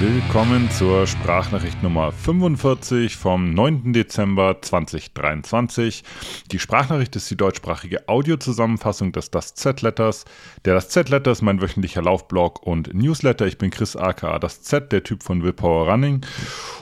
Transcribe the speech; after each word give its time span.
Willkommen 0.00 0.70
zur 0.70 1.08
Sprachnachricht 1.08 1.82
Nummer 1.82 2.12
45 2.12 3.16
vom 3.16 3.52
9. 3.52 3.92
Dezember 3.92 4.62
2023. 4.62 6.04
Die 6.52 6.60
Sprachnachricht 6.60 7.16
ist 7.16 7.28
die 7.32 7.36
deutschsprachige 7.36 8.08
Audiozusammenfassung 8.08 9.10
des 9.10 9.32
Das 9.32 9.54
Z-Letters. 9.54 10.24
Der 10.64 10.74
Das 10.74 10.88
Z-Letter 10.88 11.32
ist 11.32 11.42
mein 11.42 11.60
wöchentlicher 11.60 12.00
Laufblog 12.00 12.62
und 12.62 12.94
Newsletter. 12.94 13.48
Ich 13.48 13.58
bin 13.58 13.72
Chris 13.72 13.96
aka 13.96 14.38
Das 14.38 14.62
Z, 14.62 14.92
der 14.92 15.02
Typ 15.02 15.24
von 15.24 15.42
Willpower 15.42 15.90
Running. 15.90 16.20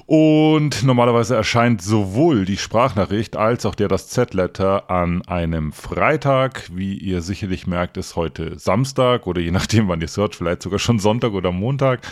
Und 0.05 0.85
normalerweise 0.85 1.37
erscheint 1.37 1.81
sowohl 1.81 2.45
die 2.45 2.59
Sprachnachricht 2.59 3.35
als 3.35 3.65
auch 3.65 3.75
der 3.75 3.89
das 3.89 4.09
Z-Letter 4.09 4.91
an 4.91 5.23
einem 5.23 5.73
Freitag. 5.73 6.69
Wie 6.71 6.99
ihr 6.99 7.23
sicherlich 7.23 7.67
merkt, 7.67 7.97
ist 7.97 8.15
heute 8.15 8.59
Samstag 8.59 9.27
oder 9.27 9.41
je 9.41 9.53
nachdem, 9.53 9.89
wann 9.89 10.03
ihr 10.03 10.09
hört, 10.15 10.37
vielleicht 10.37 10.63
sogar 10.63 10.79
schon 10.79 10.99
Sonntag 10.99 11.33
oder 11.33 11.51
Montag. 11.51 12.03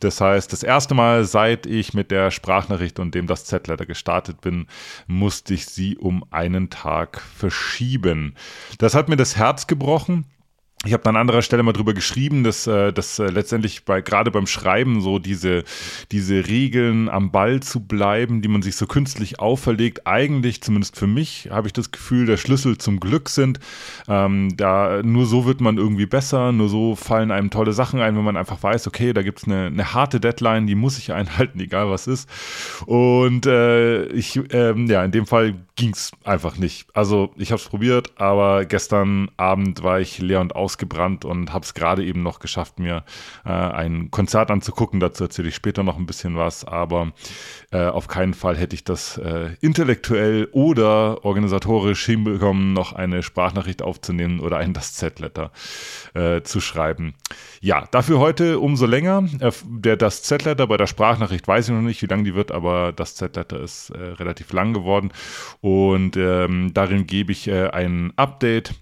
Das 0.00 0.20
heißt, 0.20 0.45
das 0.52 0.62
erste 0.62 0.94
Mal, 0.94 1.24
seit 1.24 1.66
ich 1.66 1.94
mit 1.94 2.10
der 2.10 2.30
Sprachnachricht 2.30 2.98
und 2.98 3.14
dem 3.14 3.26
das 3.26 3.44
Z-Letter 3.44 3.86
gestartet 3.86 4.40
bin, 4.40 4.66
musste 5.06 5.54
ich 5.54 5.66
sie 5.66 5.96
um 5.96 6.24
einen 6.30 6.70
Tag 6.70 7.20
verschieben. 7.20 8.34
Das 8.78 8.94
hat 8.94 9.08
mir 9.08 9.16
das 9.16 9.36
Herz 9.36 9.66
gebrochen 9.66 10.24
ich 10.86 10.92
habe 10.92 11.08
an 11.08 11.16
anderer 11.16 11.42
Stelle 11.42 11.62
mal 11.62 11.72
drüber 11.72 11.94
geschrieben, 11.94 12.44
dass, 12.44 12.66
äh, 12.66 12.92
dass 12.92 13.18
äh, 13.18 13.26
letztendlich 13.26 13.84
bei 13.84 14.00
gerade 14.00 14.30
beim 14.30 14.46
Schreiben 14.46 15.00
so 15.00 15.18
diese, 15.18 15.64
diese 16.12 16.46
Regeln 16.46 17.08
am 17.08 17.30
Ball 17.30 17.60
zu 17.60 17.80
bleiben, 17.80 18.42
die 18.42 18.48
man 18.48 18.62
sich 18.62 18.76
so 18.76 18.86
künstlich 18.86 19.40
auferlegt, 19.40 20.06
eigentlich, 20.06 20.62
zumindest 20.62 20.96
für 20.96 21.06
mich, 21.06 21.48
habe 21.50 21.66
ich 21.66 21.72
das 21.72 21.90
Gefühl, 21.90 22.26
der 22.26 22.36
Schlüssel 22.36 22.78
zum 22.78 23.00
Glück 23.00 23.28
sind. 23.28 23.58
Ähm, 24.08 24.56
da 24.56 25.02
nur 25.02 25.26
so 25.26 25.44
wird 25.44 25.60
man 25.60 25.76
irgendwie 25.76 26.06
besser, 26.06 26.52
nur 26.52 26.68
so 26.68 26.94
fallen 26.94 27.30
einem 27.30 27.50
tolle 27.50 27.72
Sachen 27.72 28.00
ein, 28.00 28.16
wenn 28.16 28.24
man 28.24 28.36
einfach 28.36 28.62
weiß, 28.62 28.86
okay, 28.86 29.12
da 29.12 29.22
gibt's 29.22 29.44
eine, 29.44 29.66
eine 29.66 29.94
harte 29.94 30.20
Deadline, 30.20 30.66
die 30.66 30.74
muss 30.74 30.98
ich 30.98 31.12
einhalten, 31.16 31.60
egal 31.60 31.90
was 31.90 32.06
ist. 32.06 32.28
Und 32.86 33.46
äh, 33.46 34.06
ich, 34.06 34.40
ähm, 34.52 34.86
ja, 34.86 35.04
in 35.04 35.10
dem 35.10 35.26
Fall 35.26 35.54
ging's 35.76 36.12
einfach 36.24 36.56
nicht. 36.56 36.88
Also 36.94 37.32
ich 37.36 37.52
habe 37.52 37.60
es 37.60 37.68
probiert, 37.68 38.12
aber 38.16 38.64
gestern 38.64 39.30
Abend 39.36 39.82
war 39.82 40.00
ich 40.00 40.18
leer 40.18 40.40
und 40.40 40.54
aus 40.54 40.76
ausgebrannt 40.76 41.24
und 41.24 41.52
habe 41.52 41.64
es 41.64 41.74
gerade 41.74 42.04
eben 42.04 42.22
noch 42.22 42.40
geschafft, 42.40 42.80
mir 42.80 43.04
äh, 43.44 43.50
ein 43.50 44.10
Konzert 44.10 44.50
anzugucken. 44.50 44.98
Dazu 44.98 45.24
erzähle 45.24 45.48
ich 45.48 45.54
später 45.54 45.84
noch 45.84 45.96
ein 45.96 46.06
bisschen 46.06 46.36
was, 46.36 46.64
aber 46.64 47.12
äh, 47.70 47.86
auf 47.86 48.08
keinen 48.08 48.34
Fall 48.34 48.56
hätte 48.56 48.74
ich 48.74 48.82
das 48.82 49.16
äh, 49.16 49.50
intellektuell 49.60 50.48
oder 50.50 51.24
organisatorisch 51.24 52.04
hinbekommen, 52.04 52.72
noch 52.72 52.92
eine 52.92 53.22
Sprachnachricht 53.22 53.80
aufzunehmen 53.80 54.40
oder 54.40 54.56
ein 54.56 54.72
Das 54.72 54.94
Z-Letter 54.94 55.52
äh, 56.14 56.42
zu 56.42 56.60
schreiben. 56.60 57.14
Ja, 57.60 57.86
dafür 57.92 58.18
heute 58.18 58.58
umso 58.58 58.86
länger. 58.86 59.28
Äh, 59.38 59.52
der 59.64 59.96
Das 59.96 60.24
Z-Letter 60.24 60.66
bei 60.66 60.76
der 60.76 60.88
Sprachnachricht 60.88 61.46
weiß 61.46 61.68
ich 61.68 61.74
noch 61.74 61.80
nicht, 61.80 62.02
wie 62.02 62.06
lang 62.06 62.24
die 62.24 62.34
wird, 62.34 62.50
aber 62.50 62.92
das 62.92 63.14
Z-Letter 63.14 63.60
ist 63.60 63.90
äh, 63.90 63.98
relativ 63.98 64.52
lang 64.52 64.74
geworden 64.74 65.12
und 65.66 66.16
ähm, 66.16 66.72
darin 66.74 67.08
gebe 67.08 67.32
ich 67.32 67.50
ein 67.50 68.12
Update 68.14 68.72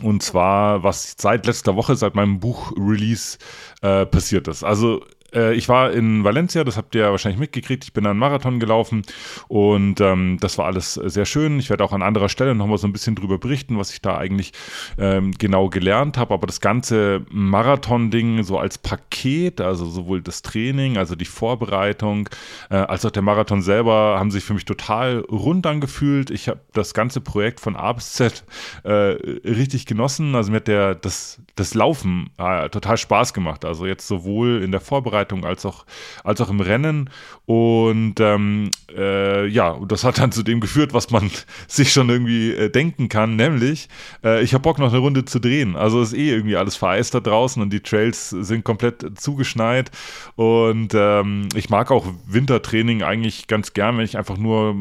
und 0.00 0.22
zwar, 0.22 0.84
was 0.84 1.16
seit 1.18 1.44
letzter 1.44 1.74
Woche, 1.74 1.96
seit 1.96 2.14
meinem 2.14 2.38
Buch-Release 2.38 3.38
äh, 3.82 4.06
passiert 4.06 4.46
ist. 4.46 4.62
Also 4.62 5.04
äh, 5.34 5.54
ich 5.54 5.68
war 5.68 5.92
in 5.92 6.24
Valencia, 6.24 6.64
das 6.64 6.76
habt 6.76 6.94
ihr 6.94 7.02
ja 7.02 7.10
wahrscheinlich 7.10 7.40
mitgekriegt. 7.40 7.84
Ich 7.84 7.92
bin 7.92 8.06
einen 8.06 8.18
Marathon 8.18 8.60
gelaufen 8.60 9.02
und 9.48 10.00
ähm, 10.00 10.38
das 10.40 10.58
war 10.58 10.66
alles 10.66 10.94
sehr 10.94 11.26
schön. 11.26 11.58
Ich 11.58 11.70
werde 11.70 11.84
auch 11.84 11.92
an 11.92 12.02
anderer 12.02 12.28
Stelle 12.28 12.54
nochmal 12.54 12.78
so 12.78 12.86
ein 12.86 12.92
bisschen 12.92 13.14
drüber 13.14 13.38
berichten, 13.38 13.78
was 13.78 13.92
ich 13.92 14.00
da 14.00 14.16
eigentlich 14.16 14.52
ähm, 14.98 15.32
genau 15.32 15.68
gelernt 15.68 16.16
habe. 16.16 16.34
Aber 16.34 16.46
das 16.46 16.60
ganze 16.60 17.24
Marathon-Ding 17.30 18.42
so 18.44 18.58
als 18.58 18.78
Paket, 18.78 19.60
also 19.60 19.86
sowohl 19.86 20.22
das 20.22 20.42
Training, 20.42 20.96
also 20.96 21.14
die 21.14 21.24
Vorbereitung, 21.24 22.28
äh, 22.70 22.76
als 22.76 23.04
auch 23.04 23.10
der 23.10 23.22
Marathon 23.22 23.62
selber, 23.62 24.16
haben 24.18 24.30
sich 24.30 24.44
für 24.44 24.54
mich 24.54 24.64
total 24.64 25.20
rund 25.30 25.66
angefühlt. 25.66 26.30
Ich 26.30 26.48
habe 26.48 26.60
das 26.72 26.94
ganze 26.94 27.20
Projekt 27.20 27.60
von 27.60 27.76
A 27.76 27.92
bis 27.92 28.12
Z 28.12 28.44
äh, 28.84 28.90
richtig 28.90 29.86
genossen. 29.86 30.34
Also 30.34 30.50
mir 30.50 30.58
hat 30.58 30.68
der, 30.68 30.94
das, 30.94 31.40
das 31.56 31.74
Laufen 31.74 32.30
äh, 32.38 32.68
total 32.68 32.96
Spaß 32.96 33.34
gemacht. 33.34 33.64
Also 33.64 33.86
jetzt 33.86 34.06
sowohl 34.06 34.62
in 34.62 34.70
der 34.70 34.80
Vorbereitung, 34.80 35.23
Vorbereitung 35.24 35.44
als 35.44 35.64
auch, 35.66 35.84
als 36.22 36.40
auch 36.40 36.50
im 36.50 36.60
Rennen. 36.60 37.10
Und 37.46 38.20
ähm, 38.20 38.70
äh, 38.94 39.46
ja, 39.46 39.78
das 39.86 40.04
hat 40.04 40.18
dann 40.18 40.32
zu 40.32 40.42
dem 40.42 40.60
geführt, 40.60 40.94
was 40.94 41.10
man 41.10 41.30
sich 41.68 41.92
schon 41.92 42.08
irgendwie 42.08 42.52
äh, 42.52 42.70
denken 42.70 43.08
kann, 43.08 43.36
nämlich 43.36 43.88
äh, 44.22 44.42
ich 44.42 44.54
habe 44.54 44.62
Bock 44.62 44.78
noch 44.78 44.90
eine 44.90 44.98
Runde 44.98 45.24
zu 45.24 45.38
drehen. 45.38 45.76
Also 45.76 46.00
ist 46.00 46.14
eh 46.14 46.30
irgendwie 46.30 46.56
alles 46.56 46.76
vereist 46.76 47.14
da 47.14 47.20
draußen 47.20 47.60
und 47.62 47.72
die 47.72 47.80
Trails 47.80 48.30
sind 48.30 48.64
komplett 48.64 49.18
zugeschneit. 49.20 49.90
Und 50.36 50.94
ähm, 50.94 51.48
ich 51.54 51.70
mag 51.70 51.90
auch 51.90 52.06
Wintertraining 52.26 53.02
eigentlich 53.02 53.46
ganz 53.46 53.72
gern, 53.72 53.98
wenn 53.98 54.04
ich 54.04 54.16
einfach 54.16 54.38
nur 54.38 54.76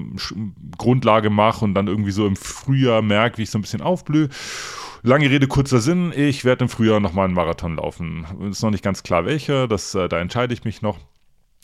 Grundlage 0.78 1.30
mache 1.30 1.66
und 1.66 1.74
dann 1.74 1.88
irgendwie 1.88 2.12
so 2.12 2.26
im 2.26 2.36
Frühjahr 2.36 3.02
merke, 3.02 3.38
wie 3.38 3.44
ich 3.44 3.50
so 3.50 3.58
ein 3.58 3.62
bisschen 3.62 3.82
aufblühe. 3.82 4.30
Lange 5.06 5.30
Rede, 5.30 5.48
kurzer 5.48 5.82
Sinn. 5.82 6.14
Ich 6.16 6.46
werde 6.46 6.64
im 6.64 6.70
Frühjahr 6.70 7.02
nochmal 7.02 7.26
einen 7.26 7.34
Marathon 7.34 7.76
laufen. 7.76 8.26
Ist 8.50 8.64
noch 8.64 8.72
nicht 8.72 8.86
ganz 8.86 9.04
klar 9.04 9.26
welcher, 9.26 9.68
das, 9.68 9.94
äh, 9.96 10.08
da 10.08 10.18
entscheide 10.22 10.54
ich 10.54 10.64
mich 10.64 10.82
noch. 10.82 10.98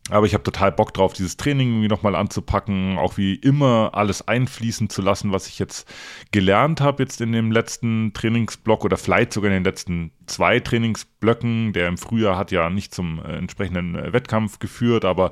Aber 0.09 0.25
ich 0.25 0.33
habe 0.33 0.44
total 0.44 0.73
Bock 0.73 0.94
drauf, 0.94 1.13
dieses 1.13 1.38
Training 1.38 1.69
irgendwie 1.69 1.88
nochmal 1.88 2.16
anzupacken, 2.16 2.97
auch 2.97 3.16
wie 3.16 3.35
immer 3.35 3.91
alles 3.94 4.27
einfließen 4.27 4.89
zu 4.89 5.01
lassen, 5.01 5.31
was 5.31 5.47
ich 5.47 5.57
jetzt 5.57 5.88
gelernt 6.31 6.81
habe, 6.81 7.03
jetzt 7.03 7.22
in 7.22 7.31
dem 7.31 7.51
letzten 7.51 8.11
Trainingsblock 8.13 8.83
oder 8.83 8.97
vielleicht 8.97 9.31
sogar 9.31 9.51
in 9.51 9.57
den 9.57 9.63
letzten 9.63 10.11
zwei 10.25 10.59
Trainingsblöcken. 11.19 11.74
Der 11.74 11.88
im 11.88 11.97
Frühjahr 11.97 12.38
hat 12.38 12.52
ja 12.52 12.69
nicht 12.69 12.94
zum 12.94 13.19
äh, 13.24 13.38
entsprechenden 13.38 13.96
äh, 13.96 14.13
Wettkampf 14.13 14.59
geführt, 14.59 15.06
aber 15.06 15.31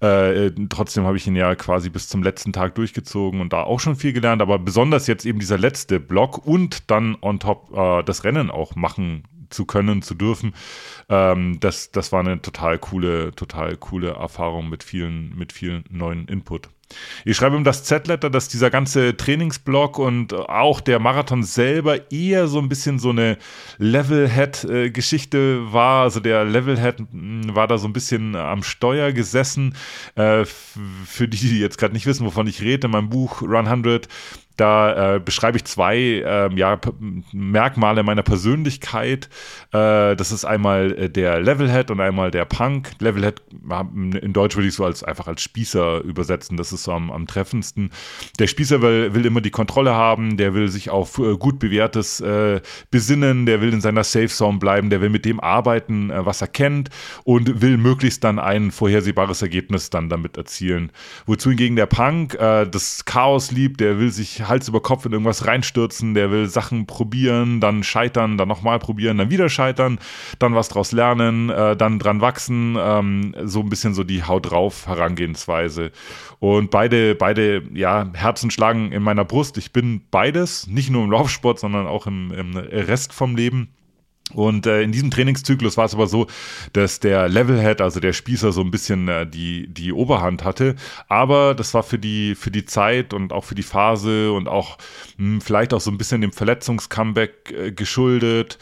äh, 0.00 0.50
trotzdem 0.68 1.04
habe 1.04 1.16
ich 1.16 1.26
ihn 1.26 1.36
ja 1.36 1.54
quasi 1.54 1.90
bis 1.90 2.08
zum 2.08 2.22
letzten 2.22 2.52
Tag 2.52 2.74
durchgezogen 2.74 3.40
und 3.40 3.52
da 3.52 3.62
auch 3.62 3.80
schon 3.80 3.96
viel 3.96 4.12
gelernt. 4.12 4.42
Aber 4.42 4.58
besonders 4.58 5.06
jetzt 5.06 5.26
eben 5.26 5.38
dieser 5.38 5.58
letzte 5.58 6.00
Block 6.00 6.46
und 6.46 6.90
dann 6.90 7.16
on 7.20 7.40
top 7.40 7.70
äh, 7.76 8.02
das 8.02 8.24
Rennen 8.24 8.50
auch 8.50 8.74
machen 8.76 9.24
zu 9.50 9.64
können, 9.64 10.02
zu 10.02 10.14
dürfen. 10.14 10.54
Ähm, 11.08 11.58
das, 11.60 11.92
das 11.92 12.10
war 12.10 12.20
eine 12.20 12.42
total 12.42 12.78
coole, 12.78 13.32
total 13.32 13.76
coole 13.76 14.10
Erfahrung 14.10 14.68
mit 14.68 14.82
vielen, 14.82 15.36
mit 15.36 15.52
vielen 15.52 15.84
neuen 15.88 16.26
Input. 16.26 16.68
Ich 17.24 17.36
schreibe 17.36 17.56
ihm 17.56 17.64
das 17.64 17.84
Z-Letter, 17.84 18.30
dass 18.30 18.48
dieser 18.48 18.70
ganze 18.70 19.16
Trainingsblock 19.16 19.98
und 19.98 20.32
auch 20.34 20.80
der 20.80 20.98
Marathon 20.98 21.42
selber 21.42 22.10
eher 22.10 22.46
so 22.46 22.58
ein 22.58 22.68
bisschen 22.68 22.98
so 22.98 23.10
eine 23.10 23.38
Levelhead-Geschichte 23.78 25.72
war. 25.72 26.02
Also 26.02 26.20
der 26.20 26.44
Levelhead 26.44 26.98
hm, 26.98 27.54
war 27.54 27.66
da 27.66 27.78
so 27.78 27.88
ein 27.88 27.92
bisschen 27.92 28.36
am 28.36 28.62
Steuer 28.62 29.12
gesessen. 29.12 29.74
Äh, 30.14 30.44
für 30.44 31.28
die, 31.28 31.36
die 31.36 31.60
jetzt 31.60 31.78
gerade 31.78 31.94
nicht 31.94 32.06
wissen, 32.06 32.24
wovon 32.26 32.46
ich 32.46 32.62
rede, 32.62 32.86
in 32.86 32.92
meinem 32.92 33.10
Buch 33.10 33.42
Run 33.42 33.66
100 33.66 34.08
da 34.56 35.16
äh, 35.16 35.20
beschreibe 35.20 35.58
ich 35.58 35.64
zwei 35.64 35.96
äh, 35.96 36.54
ja, 36.54 36.78
Merkmale 37.32 38.02
meiner 38.02 38.22
Persönlichkeit. 38.22 39.28
Äh, 39.72 40.16
das 40.16 40.32
ist 40.32 40.44
einmal 40.44 40.92
äh, 40.92 41.10
der 41.10 41.40
Levelhead 41.40 41.90
und 41.90 42.00
einmal 42.00 42.30
der 42.30 42.46
Punk. 42.46 42.92
Levelhead 42.98 43.42
in 43.50 44.32
Deutsch 44.32 44.56
würde 44.56 44.68
ich 44.68 44.74
so 44.74 44.84
als 44.84 45.04
einfach 45.04 45.26
als 45.26 45.42
Spießer 45.42 46.00
übersetzen. 46.00 46.56
Das 46.56 46.72
ist 46.72 46.84
so 46.84 46.92
am, 46.92 47.10
am 47.10 47.26
treffendsten. 47.26 47.90
Der 48.38 48.46
Spießer 48.46 48.80
will, 48.80 49.14
will, 49.14 49.26
immer 49.26 49.42
die 49.42 49.50
Kontrolle 49.50 49.94
haben, 49.94 50.36
der 50.36 50.54
will 50.54 50.68
sich 50.68 50.88
auf 50.88 51.18
äh, 51.18 51.36
gut 51.36 51.58
bewährtes 51.58 52.20
äh, 52.20 52.60
besinnen, 52.90 53.44
der 53.44 53.60
will 53.60 53.72
in 53.72 53.80
seiner 53.82 54.04
Safe 54.04 54.28
Zone 54.28 54.58
bleiben, 54.58 54.88
der 54.88 55.02
will 55.02 55.10
mit 55.10 55.24
dem 55.24 55.40
arbeiten, 55.40 56.10
was 56.14 56.40
er 56.40 56.48
kennt 56.48 56.88
und 57.24 57.60
will 57.60 57.76
möglichst 57.76 58.24
dann 58.24 58.38
ein 58.38 58.70
vorhersehbares 58.70 59.42
Ergebnis 59.42 59.90
dann 59.90 60.08
damit 60.08 60.36
erzielen. 60.36 60.92
Wozu 61.26 61.50
hingegen 61.50 61.76
der 61.76 61.86
Punk 61.86 62.36
das 62.38 63.04
Chaos 63.04 63.50
liebt, 63.50 63.80
der 63.80 63.98
will 63.98 64.10
sich 64.10 64.45
Hals 64.48 64.68
über 64.68 64.80
Kopf 64.80 65.06
in 65.06 65.12
irgendwas 65.12 65.46
reinstürzen, 65.46 66.14
der 66.14 66.30
will 66.30 66.48
Sachen 66.48 66.86
probieren, 66.86 67.60
dann 67.60 67.82
scheitern, 67.82 68.38
dann 68.38 68.48
nochmal 68.48 68.78
probieren, 68.78 69.18
dann 69.18 69.30
wieder 69.30 69.48
scheitern, 69.48 69.98
dann 70.38 70.54
was 70.54 70.68
draus 70.68 70.92
lernen, 70.92 71.50
äh, 71.50 71.76
dann 71.76 71.98
dran 71.98 72.20
wachsen, 72.20 72.76
ähm, 72.78 73.34
so 73.44 73.60
ein 73.60 73.68
bisschen 73.68 73.94
so 73.94 74.04
die 74.04 74.24
Haut 74.24 74.50
drauf 74.50 74.86
Herangehensweise. 74.86 75.92
Und 76.38 76.70
beide, 76.70 77.14
beide, 77.14 77.62
ja, 77.72 78.10
Herzen 78.12 78.50
schlagen 78.50 78.92
in 78.92 79.02
meiner 79.02 79.24
Brust. 79.24 79.56
Ich 79.58 79.72
bin 79.72 80.02
beides, 80.10 80.66
nicht 80.66 80.90
nur 80.90 81.04
im 81.04 81.10
Laufsport, 81.10 81.58
sondern 81.58 81.86
auch 81.86 82.06
im, 82.06 82.30
im 82.32 82.56
Rest 82.56 83.12
vom 83.12 83.36
Leben. 83.36 83.68
Und 84.34 84.66
äh, 84.66 84.82
in 84.82 84.90
diesem 84.90 85.10
Trainingszyklus 85.10 85.76
war 85.76 85.84
es 85.84 85.94
aber 85.94 86.08
so, 86.08 86.26
dass 86.72 86.98
der 86.98 87.28
Levelhead, 87.28 87.80
also 87.80 88.00
der 88.00 88.12
Spießer, 88.12 88.50
so 88.52 88.60
ein 88.60 88.72
bisschen 88.72 89.06
äh, 89.08 89.26
die, 89.26 89.68
die 89.68 89.92
Oberhand 89.92 90.44
hatte. 90.44 90.74
Aber 91.08 91.54
das 91.54 91.74
war 91.74 91.84
für 91.84 91.98
die, 91.98 92.34
für 92.34 92.50
die 92.50 92.64
Zeit 92.64 93.14
und 93.14 93.32
auch 93.32 93.44
für 93.44 93.54
die 93.54 93.62
Phase 93.62 94.32
und 94.32 94.48
auch 94.48 94.78
mh, 95.16 95.34
hm, 95.34 95.40
vielleicht 95.40 95.72
auch 95.72 95.80
so 95.80 95.90
ein 95.92 95.98
bisschen 95.98 96.20
dem 96.22 96.32
Verletzungscomeback 96.32 97.52
äh, 97.52 97.72
geschuldet, 97.72 98.58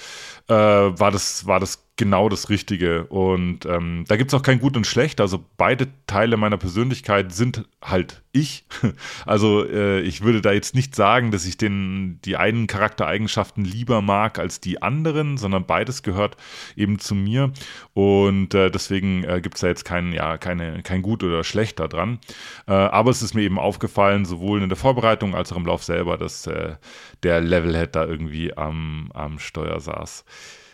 äh, 0.48 0.54
war, 0.54 1.10
das, 1.10 1.46
war 1.46 1.60
das 1.60 1.83
genau 1.96 2.28
das 2.28 2.48
Richtige. 2.48 3.04
Und 3.04 3.66
ähm, 3.66 4.04
da 4.08 4.16
gibt 4.16 4.32
es 4.32 4.34
auch 4.34 4.42
kein 4.42 4.58
Gut 4.58 4.76
und 4.76 4.86
Schlecht. 4.86 5.20
Also 5.20 5.44
beide 5.56 5.88
Teile 6.06 6.36
meiner 6.36 6.56
Persönlichkeit 6.56 7.32
sind 7.32 7.68
halt 7.82 8.22
ich. 8.32 8.66
Also 9.26 9.64
äh, 9.64 10.00
ich 10.00 10.22
würde 10.22 10.40
da 10.40 10.52
jetzt 10.52 10.74
nicht 10.74 10.94
sagen, 10.94 11.30
dass 11.30 11.46
ich 11.46 11.56
den, 11.56 12.20
die 12.24 12.36
einen 12.36 12.66
Charaktereigenschaften 12.66 13.64
lieber 13.64 14.02
mag 14.02 14.38
als 14.38 14.60
die 14.60 14.82
anderen, 14.82 15.36
sondern 15.36 15.66
beides 15.66 16.02
gehört 16.02 16.36
eben 16.76 16.98
zu 16.98 17.14
mir. 17.14 17.52
Und 17.94 18.54
äh, 18.54 18.70
deswegen 18.70 19.24
äh, 19.24 19.40
gibt 19.40 19.56
es 19.56 19.62
da 19.62 19.68
jetzt 19.68 19.84
kein, 19.84 20.12
ja, 20.12 20.36
keine, 20.36 20.82
kein 20.82 21.02
Gut 21.02 21.22
oder 21.22 21.44
Schlecht 21.44 21.80
daran. 21.80 22.18
Äh, 22.66 22.72
aber 22.72 23.10
es 23.10 23.22
ist 23.22 23.34
mir 23.34 23.42
eben 23.42 23.58
aufgefallen, 23.58 24.24
sowohl 24.24 24.62
in 24.62 24.68
der 24.68 24.76
Vorbereitung 24.76 25.34
als 25.34 25.52
auch 25.52 25.56
im 25.56 25.66
Lauf 25.66 25.84
selber, 25.84 26.18
dass 26.18 26.46
äh, 26.46 26.76
der 27.22 27.40
Levelhead 27.40 27.94
da 27.94 28.04
irgendwie 28.04 28.56
am, 28.56 29.10
am 29.14 29.38
Steuer 29.38 29.80
saß. 29.80 30.24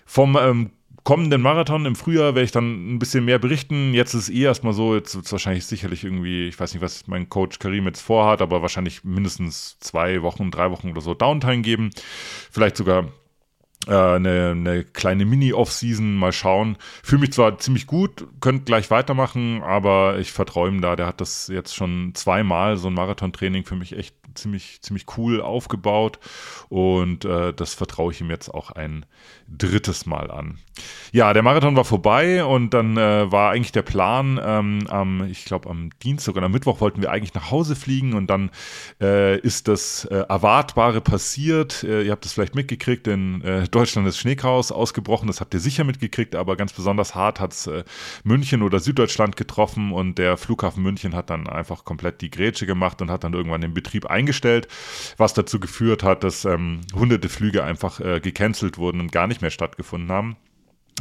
Vom 0.06 0.36
ähm, 0.40 0.70
kommenden 1.04 1.42
Marathon 1.42 1.86
im 1.86 1.96
Frühjahr 1.96 2.34
werde 2.34 2.44
ich 2.44 2.52
dann 2.52 2.94
ein 2.94 2.98
bisschen 2.98 3.24
mehr 3.24 3.38
berichten. 3.38 3.94
Jetzt 3.94 4.14
ist 4.14 4.24
es 4.24 4.28
eh 4.30 4.42
erstmal 4.42 4.72
so, 4.72 4.94
jetzt 4.94 5.14
wird 5.14 5.26
es 5.26 5.32
wahrscheinlich 5.32 5.66
sicherlich 5.66 6.04
irgendwie, 6.04 6.48
ich 6.48 6.58
weiß 6.58 6.74
nicht, 6.74 6.82
was 6.82 7.06
mein 7.06 7.28
Coach 7.28 7.58
Karim 7.58 7.86
jetzt 7.86 8.00
vorhat, 8.00 8.42
aber 8.42 8.62
wahrscheinlich 8.62 9.04
mindestens 9.04 9.78
zwei 9.80 10.22
Wochen, 10.22 10.50
drei 10.50 10.70
Wochen 10.70 10.90
oder 10.90 11.00
so 11.00 11.14
Downtime 11.14 11.62
geben. 11.62 11.90
Vielleicht 12.50 12.76
sogar 12.76 13.08
eine, 13.86 14.50
eine 14.50 14.84
kleine 14.84 15.24
Mini-Off-Season, 15.24 16.16
mal 16.16 16.32
schauen. 16.32 16.76
Fühle 17.02 17.22
mich 17.22 17.32
zwar 17.32 17.58
ziemlich 17.58 17.86
gut, 17.86 18.26
könnte 18.40 18.64
gleich 18.64 18.90
weitermachen, 18.90 19.62
aber 19.62 20.18
ich 20.18 20.32
verträume 20.32 20.80
da, 20.80 20.96
der 20.96 21.06
hat 21.06 21.20
das 21.20 21.48
jetzt 21.48 21.74
schon 21.74 22.12
zweimal, 22.14 22.76
so 22.76 22.88
ein 22.88 22.94
Marathontraining 22.94 23.64
für 23.64 23.76
mich 23.76 23.96
echt 23.96 24.14
ziemlich, 24.34 24.80
ziemlich 24.82 25.06
cool 25.16 25.40
aufgebaut 25.40 26.18
und 26.68 27.24
äh, 27.24 27.52
das 27.52 27.74
vertraue 27.74 28.12
ich 28.12 28.20
ihm 28.20 28.30
jetzt 28.30 28.48
auch 28.48 28.70
ein 28.70 29.06
drittes 29.48 30.06
Mal 30.06 30.30
an. 30.30 30.58
Ja, 31.12 31.32
der 31.32 31.42
Marathon 31.42 31.76
war 31.76 31.84
vorbei 31.84 32.44
und 32.44 32.72
dann 32.72 32.96
äh, 32.96 33.30
war 33.30 33.50
eigentlich 33.50 33.72
der 33.72 33.82
Plan, 33.82 34.40
ähm, 34.42 34.86
am, 34.88 35.24
ich 35.28 35.44
glaube 35.44 35.68
am 35.68 35.90
Dienstag 36.02 36.36
oder 36.36 36.46
am 36.46 36.52
Mittwoch 36.52 36.80
wollten 36.80 37.02
wir 37.02 37.10
eigentlich 37.10 37.34
nach 37.34 37.50
Hause 37.50 37.74
fliegen 37.74 38.14
und 38.14 38.28
dann 38.28 38.50
äh, 39.00 39.38
ist 39.40 39.68
das 39.68 40.04
äh, 40.04 40.24
Erwartbare 40.28 41.00
passiert. 41.00 41.82
Äh, 41.82 42.02
ihr 42.02 42.12
habt 42.12 42.24
es 42.24 42.32
vielleicht 42.32 42.54
mitgekriegt, 42.54 43.08
äh, 43.08 43.66
Deutschland 43.70 44.06
ist 44.08 44.18
Schneechaos 44.18 44.72
ausgebrochen, 44.72 45.26
das 45.26 45.40
habt 45.40 45.54
ihr 45.54 45.60
sicher 45.60 45.84
mitgekriegt, 45.84 46.34
aber 46.34 46.56
ganz 46.56 46.72
besonders 46.72 47.14
hart 47.14 47.40
hat 47.40 47.52
es 47.52 47.66
äh, 47.66 47.84
München 48.24 48.62
oder 48.62 48.80
Süddeutschland 48.80 49.36
getroffen 49.36 49.92
und 49.92 50.18
der 50.18 50.36
Flughafen 50.36 50.82
München 50.82 51.14
hat 51.14 51.30
dann 51.30 51.46
einfach 51.46 51.84
komplett 51.84 52.20
die 52.20 52.30
Grätsche 52.30 52.66
gemacht 52.66 53.00
und 53.02 53.10
hat 53.10 53.24
dann 53.24 53.34
irgendwann 53.34 53.60
den 53.60 53.74
Betrieb 53.74 54.06
eingestellt, 54.06 54.68
was 55.16 55.34
dazu 55.34 55.60
geführt 55.60 56.02
hat, 56.02 56.24
dass 56.24 56.44
ähm, 56.44 56.80
hunderte 56.94 57.28
Flüge 57.28 57.64
einfach 57.64 58.00
äh, 58.00 58.20
gecancelt 58.20 58.78
wurden 58.78 59.00
und 59.00 59.12
gar 59.12 59.26
nicht 59.26 59.42
mehr 59.42 59.50
stattgefunden 59.50 60.10
haben. 60.10 60.36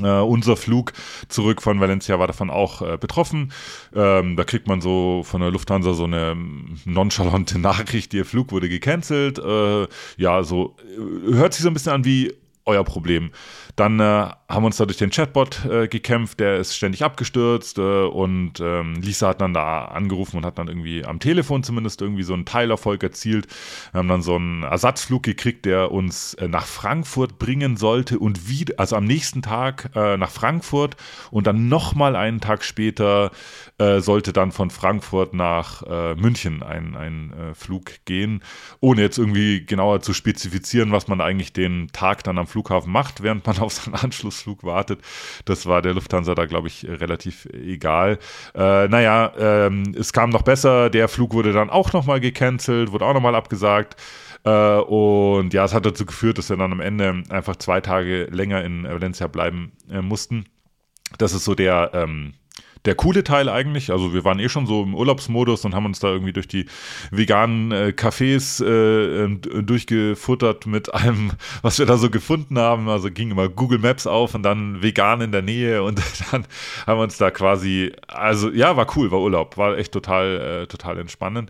Uh, 0.02 0.24
unser 0.24 0.56
Flug 0.56 0.94
zurück 1.28 1.62
von 1.62 1.82
Valencia 1.82 2.20
war 2.20 2.28
davon 2.28 2.50
auch 2.50 2.82
äh, 2.82 2.98
betroffen. 2.98 3.52
Ähm, 3.94 4.38
da 4.38 4.46
kriegt 4.46 4.68
man 4.68 4.80
so 4.80 5.24
von 5.26 5.42
der 5.42 5.52
Lufthansa 5.52 5.94
so 5.94 6.06
eine 6.06 6.32
ähm, 6.32 6.78
nonchalante 6.86 7.60
Nachricht, 7.60 8.14
ihr 8.14 8.24
Flug 8.24 8.54
wurde 8.54 8.70
gecancelt. 8.70 9.40
Äh, 9.40 9.88
ja, 10.16 10.44
so 10.44 10.78
äh, 10.80 11.34
hört 11.34 11.54
sich 11.54 11.64
so 11.64 11.70
ein 11.70 11.74
bisschen 11.74 11.92
an 11.92 12.06
wie 12.06 12.34
euer 12.70 12.84
Problem. 12.84 13.32
Dann 13.76 14.00
äh, 14.00 14.04
haben 14.04 14.64
wir 14.64 14.66
uns 14.66 14.76
da 14.76 14.86
durch 14.86 14.98
den 14.98 15.10
Chatbot 15.10 15.64
äh, 15.64 15.88
gekämpft, 15.88 16.42
der 16.42 16.58
ist 16.58 16.76
ständig 16.76 17.04
abgestürzt 17.04 17.78
äh, 17.78 17.82
und 17.82 18.60
ähm, 18.60 18.96
Lisa 18.96 19.30
hat 19.30 19.40
dann 19.40 19.54
da 19.54 19.86
angerufen 19.86 20.36
und 20.36 20.46
hat 20.46 20.58
dann 20.60 20.68
irgendwie 20.68 21.06
am 21.06 21.20
Telefon 21.20 21.64
zumindest 21.64 22.02
irgendwie 22.02 22.24
so 22.24 22.34
einen 22.34 22.44
Teilerfolg 22.44 23.02
erzielt. 23.04 23.48
Wir 23.94 24.00
haben 24.00 24.10
dann 24.10 24.22
so 24.22 24.36
einen 24.36 24.64
Ersatzflug 24.64 25.24
gekriegt, 25.24 25.66
der 25.66 25.92
uns 25.92 26.34
äh, 26.34 26.50
nach 26.50 26.66
Frankfurt 26.66 27.40
bringen 27.40 27.78
sollte 27.78 28.20
und 28.20 28.50
wieder, 28.50 28.74
also 28.78 28.98
am 28.98 29.06
nächsten 29.06 29.42
Tag 29.42 29.92
äh, 29.96 30.18
nach 30.18 30.32
Frankfurt 30.32 30.98
und 31.32 31.48
dann 31.48 31.70
nochmal 31.70 32.18
einen 32.18 32.42
Tag 32.42 32.66
später 32.66 33.32
äh, 33.78 34.02
sollte 34.02 34.34
dann 34.34 34.52
von 34.52 34.72
Frankfurt 34.72 35.34
nach 35.34 35.70
München 36.16 36.64
ein, 36.64 36.96
ein 36.96 37.34
Flug 37.54 37.92
gehen, 38.06 38.42
ohne 38.80 39.02
jetzt 39.02 39.18
irgendwie 39.18 39.66
genauer 39.66 40.02
zu 40.02 40.14
spezifizieren, 40.14 40.92
was 40.92 41.08
man 41.08 41.22
eigentlich 41.22 41.54
den 41.54 41.88
Tag 41.94 42.24
dann 42.24 42.38
am 42.38 42.48
Flughafen 42.60 42.92
macht, 42.92 43.24
während 43.24 43.46
man 43.46 43.58
auf 43.60 43.74
seinen 43.74 43.96
Anschlussflug 43.96 44.64
wartet. 44.64 45.02
Das 45.46 45.66
war 45.66 45.82
der 45.82 45.94
Lufthansa 45.94 46.36
da, 46.36 46.46
glaube 46.46 46.68
ich, 46.68 46.86
relativ 46.86 47.46
egal. 47.54 48.20
Äh, 48.54 48.88
naja, 48.88 49.32
ähm, 49.38 49.96
es 49.98 50.12
kam 50.12 50.30
noch 50.30 50.42
besser. 50.42 50.90
Der 50.90 51.08
Flug 51.08 51.34
wurde 51.34 51.54
dann 51.54 51.70
auch 51.70 51.94
nochmal 51.94 52.20
gecancelt, 52.20 52.92
wurde 52.92 53.06
auch 53.06 53.14
nochmal 53.14 53.36
abgesagt. 53.36 53.96
Äh, 54.44 54.78
und 54.80 55.54
ja, 55.54 55.64
es 55.64 55.74
hat 55.74 55.86
dazu 55.86 56.06
geführt, 56.06 56.38
dass 56.38 56.50
wir 56.50 56.58
dann 56.58 56.72
am 56.72 56.82
Ende 56.82 57.24
einfach 57.30 57.56
zwei 57.56 57.80
Tage 57.80 58.26
länger 58.26 58.64
in 58.64 58.84
Valencia 58.84 59.28
bleiben 59.28 59.72
äh, 59.90 60.02
mussten. 60.02 60.46
Das 61.18 61.34
ist 61.34 61.46
so 61.46 61.56
der, 61.56 61.92
ähm, 61.94 62.34
der 62.86 62.96
coole 62.96 63.24
Teil 63.24 63.50
eigentlich. 63.50 63.92
Also 63.92 64.14
wir 64.14 64.24
waren 64.24 64.40
eh 64.40 64.50
schon 64.50 64.66
so 64.66 64.84
im 64.84 64.96
Urlaubsmodus 64.96 65.66
und 65.66 65.76
haben 65.76 65.86
uns 65.86 66.00
da 66.00 66.08
irgendwie 66.08 66.34
durch 66.34 66.48
die 66.48 66.66
veganen 67.12 67.72
äh, 67.72 67.94
Cafés 67.96 68.64
äh, 68.64 69.24
ähm, 69.24 69.42
durchgefuttert 69.42 70.66
mit 70.66 70.94
allem, 70.94 71.32
was 71.62 71.80
wir 71.80 71.86
da 71.86 71.98
so 71.98 72.10
gefunden 72.10 72.58
haben. 72.58 72.88
Also 72.90 73.12
ging 73.12 73.32
immer 73.32 73.50
Google 73.50 73.80
Maps 73.80 74.08
auf 74.08 74.36
und 74.36 74.44
dann 74.44 74.82
vegan 74.82 75.22
in 75.22 75.32
der 75.32 75.42
Nähe 75.42 75.84
und 75.84 76.00
dann 76.32 76.46
haben 76.88 77.00
wir 77.00 77.04
uns 77.04 77.18
da 77.18 77.32
quasi, 77.32 77.92
also 78.08 78.50
ja, 78.50 78.78
war 78.78 78.88
cool, 78.96 79.12
war 79.12 79.20
Urlaub, 79.20 79.58
war 79.58 79.78
echt 79.78 79.92
total, 79.92 80.64
äh, 80.64 80.68
total 80.68 80.98
entspannend. 81.00 81.50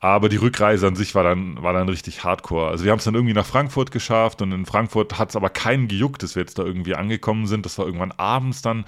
Aber 0.00 0.28
die 0.28 0.36
Rückreise 0.36 0.86
an 0.86 0.94
sich 0.94 1.16
war 1.16 1.24
dann, 1.24 1.60
war 1.60 1.72
dann 1.72 1.88
richtig 1.88 2.22
hardcore. 2.22 2.68
Also 2.68 2.84
wir 2.84 2.92
haben 2.92 2.98
es 2.98 3.04
dann 3.04 3.14
irgendwie 3.14 3.34
nach 3.34 3.46
Frankfurt 3.46 3.90
geschafft 3.90 4.40
und 4.42 4.52
in 4.52 4.64
Frankfurt 4.64 5.18
hat 5.18 5.30
es 5.30 5.36
aber 5.36 5.50
keinen 5.50 5.88
gejuckt, 5.88 6.22
dass 6.22 6.36
wir 6.36 6.42
jetzt 6.42 6.58
da 6.58 6.62
irgendwie 6.62 6.94
angekommen 6.94 7.48
sind. 7.48 7.66
Das 7.66 7.78
war 7.78 7.86
irgendwann 7.86 8.12
abends 8.12 8.62
dann, 8.62 8.84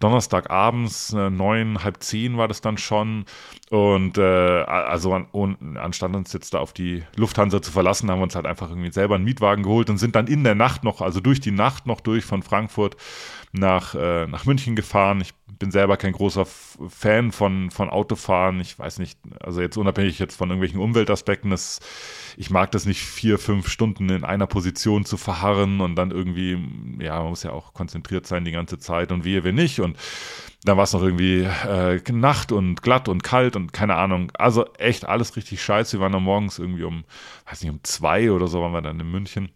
Donnerstagabends, 0.00 1.12
äh, 1.12 1.33
neun, 1.36 1.82
halb 1.84 2.02
zehn 2.02 2.36
war 2.36 2.48
das 2.48 2.60
dann 2.60 2.78
schon. 2.78 3.24
Und 3.70 4.18
äh, 4.18 4.22
also 4.22 5.14
an, 5.14 5.76
anstatt 5.76 6.14
uns 6.14 6.32
jetzt 6.32 6.54
da 6.54 6.58
auf 6.58 6.72
die 6.72 7.02
Lufthansa 7.16 7.60
zu 7.62 7.72
verlassen, 7.72 8.10
haben 8.10 8.18
wir 8.18 8.24
uns 8.24 8.36
halt 8.36 8.46
einfach 8.46 8.70
irgendwie 8.70 8.92
selber 8.92 9.16
einen 9.16 9.24
Mietwagen 9.24 9.62
geholt 9.62 9.90
und 9.90 9.98
sind 9.98 10.16
dann 10.16 10.26
in 10.26 10.44
der 10.44 10.54
Nacht 10.54 10.84
noch, 10.84 11.00
also 11.00 11.20
durch 11.20 11.40
die 11.40 11.50
Nacht 11.50 11.86
noch 11.86 12.00
durch 12.00 12.24
von 12.24 12.42
Frankfurt 12.42 12.96
nach, 13.56 13.94
äh, 13.94 14.26
nach 14.26 14.46
München 14.46 14.74
gefahren. 14.74 15.20
Ich 15.20 15.32
bin 15.58 15.70
selber 15.70 15.96
kein 15.96 16.12
großer 16.12 16.44
Fan 16.44 17.30
von, 17.30 17.70
von 17.70 17.88
Autofahren. 17.88 18.60
Ich 18.60 18.76
weiß 18.76 18.98
nicht, 18.98 19.18
also 19.40 19.60
jetzt 19.60 19.76
unabhängig 19.76 20.18
jetzt 20.18 20.36
von 20.36 20.48
irgendwelchen 20.48 20.80
Umweltaspekten, 20.80 21.50
das, 21.50 21.78
ich 22.36 22.50
mag 22.50 22.72
das 22.72 22.84
nicht, 22.84 23.02
vier, 23.02 23.38
fünf 23.38 23.68
Stunden 23.68 24.08
in 24.10 24.24
einer 24.24 24.48
Position 24.48 25.04
zu 25.04 25.16
verharren 25.16 25.80
und 25.80 25.94
dann 25.94 26.10
irgendwie, 26.10 26.58
ja, 26.98 27.20
man 27.20 27.28
muss 27.28 27.44
ja 27.44 27.52
auch 27.52 27.74
konzentriert 27.74 28.26
sein 28.26 28.44
die 28.44 28.50
ganze 28.50 28.80
Zeit 28.80 29.12
und 29.12 29.24
wehe, 29.24 29.44
wenn 29.44 29.54
nicht. 29.54 29.80
Und 29.80 29.96
dann 30.64 30.76
war 30.76 30.84
es 30.84 30.92
noch 30.92 31.02
irgendwie 31.02 31.42
äh, 31.42 32.00
Nacht 32.10 32.50
und 32.50 32.82
glatt 32.82 33.08
und 33.08 33.22
kalt 33.22 33.54
und 33.54 33.72
keine 33.72 33.94
Ahnung. 33.94 34.32
Also 34.36 34.66
echt 34.78 35.06
alles 35.06 35.36
richtig 35.36 35.62
scheiße. 35.62 35.98
Wir 35.98 36.00
waren 36.00 36.12
dann 36.12 36.24
morgens 36.24 36.58
irgendwie 36.58 36.84
um, 36.84 37.04
weiß 37.48 37.62
nicht, 37.62 37.70
um 37.70 37.80
zwei 37.84 38.32
oder 38.32 38.48
so 38.48 38.60
waren 38.62 38.72
wir 38.72 38.82
dann 38.82 38.98
in 38.98 39.10
München. 39.10 39.50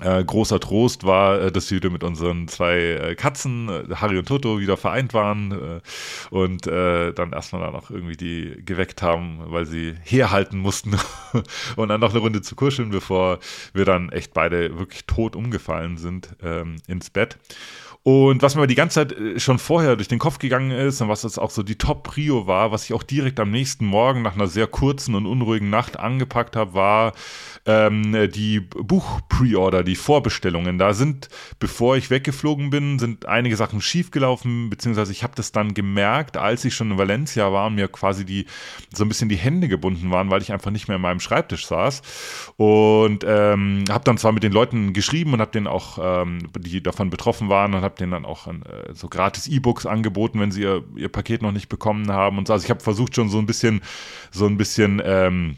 Äh, 0.00 0.24
großer 0.24 0.60
Trost 0.60 1.04
war, 1.04 1.40
äh, 1.40 1.52
dass 1.52 1.70
wir 1.70 1.76
wieder 1.76 1.90
mit 1.90 2.04
unseren 2.04 2.46
zwei 2.48 2.78
äh, 2.78 3.14
Katzen, 3.14 3.68
äh, 3.68 3.94
Harry 3.96 4.18
und 4.18 4.28
Toto, 4.28 4.60
wieder 4.60 4.76
vereint 4.76 5.14
waren 5.14 5.80
und 6.30 6.66
dann 6.66 7.32
erstmal 7.32 7.62
dann 7.62 7.74
auch 7.74 7.90
irgendwie 7.90 8.16
die 8.16 8.62
geweckt 8.64 9.02
haben, 9.02 9.40
weil 9.46 9.66
sie 9.66 9.94
herhalten 10.02 10.58
mussten 10.58 10.96
und 11.76 11.88
dann 11.88 12.00
noch 12.00 12.10
eine 12.10 12.20
Runde 12.20 12.42
zu 12.42 12.54
kuscheln, 12.54 12.90
bevor 12.90 13.38
wir 13.72 13.84
dann 13.84 14.10
echt 14.10 14.34
beide 14.34 14.78
wirklich 14.78 15.04
tot 15.06 15.36
umgefallen 15.36 15.96
sind 15.96 16.36
ähm, 16.42 16.76
ins 16.86 17.10
Bett. 17.10 17.38
Und 18.08 18.40
was 18.40 18.54
mir 18.54 18.66
die 18.66 18.74
ganze 18.74 18.94
Zeit 18.94 19.12
äh, 19.12 19.38
schon 19.38 19.58
vorher 19.58 19.94
durch 19.94 20.08
den 20.08 20.18
Kopf 20.18 20.38
gegangen 20.38 20.70
ist 20.70 21.02
und 21.02 21.10
was 21.10 21.20
das 21.20 21.38
auch 21.38 21.50
so 21.50 21.62
die 21.62 21.76
Top-Prio 21.76 22.46
war, 22.46 22.72
was 22.72 22.84
ich 22.84 22.94
auch 22.94 23.02
direkt 23.02 23.38
am 23.38 23.50
nächsten 23.50 23.84
Morgen 23.84 24.22
nach 24.22 24.34
einer 24.34 24.46
sehr 24.46 24.66
kurzen 24.66 25.14
und 25.14 25.26
unruhigen 25.26 25.68
Nacht 25.68 25.98
angepackt 25.98 26.56
habe, 26.56 26.72
war 26.72 27.12
ähm, 27.66 28.30
die 28.32 28.60
Buch-Pre-Order, 28.60 29.82
die 29.82 29.94
Vorbestellungen. 29.94 30.78
Da 30.78 30.94
sind, 30.94 31.28
bevor 31.58 31.98
ich 31.98 32.08
weggeflogen 32.08 32.70
bin, 32.70 32.98
sind 32.98 33.26
einige 33.26 33.56
Sachen 33.56 33.82
schiefgelaufen, 33.82 34.70
beziehungsweise 34.70 35.12
ich 35.12 35.22
habe 35.22 35.34
das 35.36 35.52
dann 35.52 35.74
gemerkt, 35.74 36.38
als 36.38 36.64
ich 36.64 36.74
schon 36.74 36.92
in 36.92 36.96
Valencia 36.96 37.52
war 37.52 37.66
und 37.66 37.74
mir 37.74 37.88
quasi 37.88 38.24
die 38.24 38.46
so 38.94 39.04
ein 39.04 39.08
bisschen 39.08 39.28
die 39.28 39.36
Hände 39.36 39.68
gebunden 39.68 40.10
waren, 40.10 40.30
weil 40.30 40.40
ich 40.40 40.50
einfach 40.50 40.70
nicht 40.70 40.88
mehr 40.88 40.96
in 40.96 41.02
meinem 41.02 41.20
Schreibtisch 41.20 41.66
saß. 41.66 42.00
Und 42.56 43.22
ähm, 43.28 43.84
habe 43.90 44.04
dann 44.04 44.16
zwar 44.16 44.32
mit 44.32 44.44
den 44.44 44.52
Leuten 44.52 44.94
geschrieben 44.94 45.34
und 45.34 45.42
habe 45.42 45.50
denen 45.50 45.66
auch, 45.66 45.98
ähm, 46.00 46.48
die 46.58 46.82
davon 46.82 47.10
betroffen 47.10 47.50
waren, 47.50 47.74
und 47.74 47.82
habe 47.82 47.97
denen 48.00 48.12
dann 48.12 48.24
auch 48.24 48.46
äh, 48.46 48.94
so 48.94 49.08
gratis 49.08 49.48
E-Books 49.48 49.86
angeboten, 49.86 50.40
wenn 50.40 50.50
sie 50.50 50.62
ihr, 50.62 50.84
ihr 50.96 51.08
Paket 51.08 51.42
noch 51.42 51.52
nicht 51.52 51.68
bekommen 51.68 52.10
haben. 52.10 52.38
Und 52.38 52.46
so. 52.46 52.52
Also 52.52 52.64
ich 52.64 52.70
habe 52.70 52.80
versucht 52.80 53.14
schon 53.14 53.28
so 53.28 53.38
ein 53.38 53.46
bisschen, 53.46 53.82
so 54.30 54.46
ein 54.46 54.56
bisschen 54.56 55.02
ähm, 55.04 55.56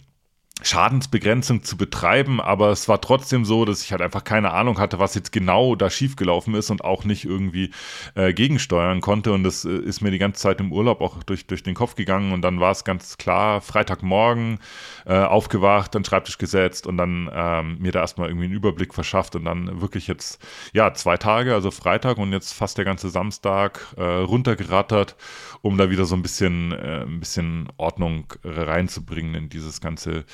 Schadensbegrenzung 0.62 1.62
zu 1.62 1.76
betreiben, 1.76 2.40
aber 2.40 2.70
es 2.70 2.88
war 2.88 3.00
trotzdem 3.00 3.44
so, 3.44 3.64
dass 3.64 3.82
ich 3.82 3.92
halt 3.92 4.02
einfach 4.02 4.24
keine 4.24 4.52
Ahnung 4.52 4.78
hatte, 4.78 4.98
was 4.98 5.14
jetzt 5.14 5.32
genau 5.32 5.74
da 5.74 5.90
schiefgelaufen 5.90 6.54
ist 6.54 6.70
und 6.70 6.84
auch 6.84 7.04
nicht 7.04 7.24
irgendwie 7.24 7.70
äh, 8.14 8.32
gegensteuern 8.32 9.00
konnte. 9.00 9.32
Und 9.32 9.44
das 9.44 9.64
äh, 9.64 9.70
ist 9.70 10.00
mir 10.00 10.10
die 10.10 10.18
ganze 10.18 10.40
Zeit 10.40 10.60
im 10.60 10.72
Urlaub 10.72 11.00
auch 11.00 11.22
durch, 11.22 11.46
durch 11.46 11.62
den 11.62 11.74
Kopf 11.74 11.94
gegangen. 11.94 12.32
Und 12.32 12.42
dann 12.42 12.60
war 12.60 12.72
es 12.72 12.84
ganz 12.84 13.16
klar, 13.18 13.60
Freitagmorgen 13.60 14.58
äh, 15.06 15.18
aufgewacht, 15.18 15.94
dann 15.94 16.04
Schreibtisch 16.04 16.38
gesetzt 16.38 16.86
und 16.86 16.96
dann 16.96 17.30
ähm, 17.32 17.78
mir 17.78 17.92
da 17.92 18.00
erstmal 18.00 18.28
irgendwie 18.28 18.46
einen 18.46 18.54
Überblick 18.54 18.94
verschafft 18.94 19.36
und 19.36 19.44
dann 19.44 19.80
wirklich 19.80 20.06
jetzt, 20.06 20.40
ja, 20.72 20.92
zwei 20.94 21.16
Tage, 21.16 21.54
also 21.54 21.70
Freitag 21.70 22.18
und 22.18 22.32
jetzt 22.32 22.52
fast 22.52 22.78
der 22.78 22.84
ganze 22.84 23.10
Samstag 23.10 23.86
äh, 23.96 24.02
runtergerattert, 24.02 25.16
um 25.62 25.76
da 25.76 25.90
wieder 25.90 26.04
so 26.04 26.14
ein 26.14 26.22
bisschen, 26.22 26.72
äh, 26.72 27.02
ein 27.02 27.20
bisschen 27.20 27.68
Ordnung 27.76 28.32
reinzubringen 28.44 29.34
in 29.34 29.48
dieses 29.48 29.80
ganze 29.80 30.24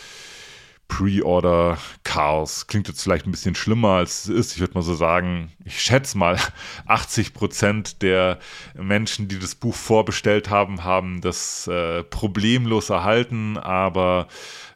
Pre-Order-Chaos. 0.89 2.69
Klingt 2.69 2.89
jetzt 2.89 3.03
vielleicht 3.03 3.27
ein 3.27 3.33
bisschen 3.33 3.55
schlimmer, 3.55 3.91
als 3.91 4.25
es 4.25 4.29
ist. 4.29 4.53
Ich 4.55 4.61
würde 4.61 4.75
mal 4.75 4.83
so 4.83 4.95
sagen, 4.95 5.53
ich 5.65 5.81
schätze 5.83 6.17
mal, 6.17 6.39
80 6.87 7.35
Prozent 7.35 8.03
der 8.03 8.39
Menschen, 8.75 9.29
die 9.29 9.39
das 9.39 9.55
Buch 9.55 9.75
vorbestellt 9.75 10.49
haben, 10.49 10.85
haben 10.85 11.21
das 11.21 11.67
äh, 11.67 12.05
problemlos 12.05 12.91
erhalten, 12.91 13.59
aber 13.59 14.29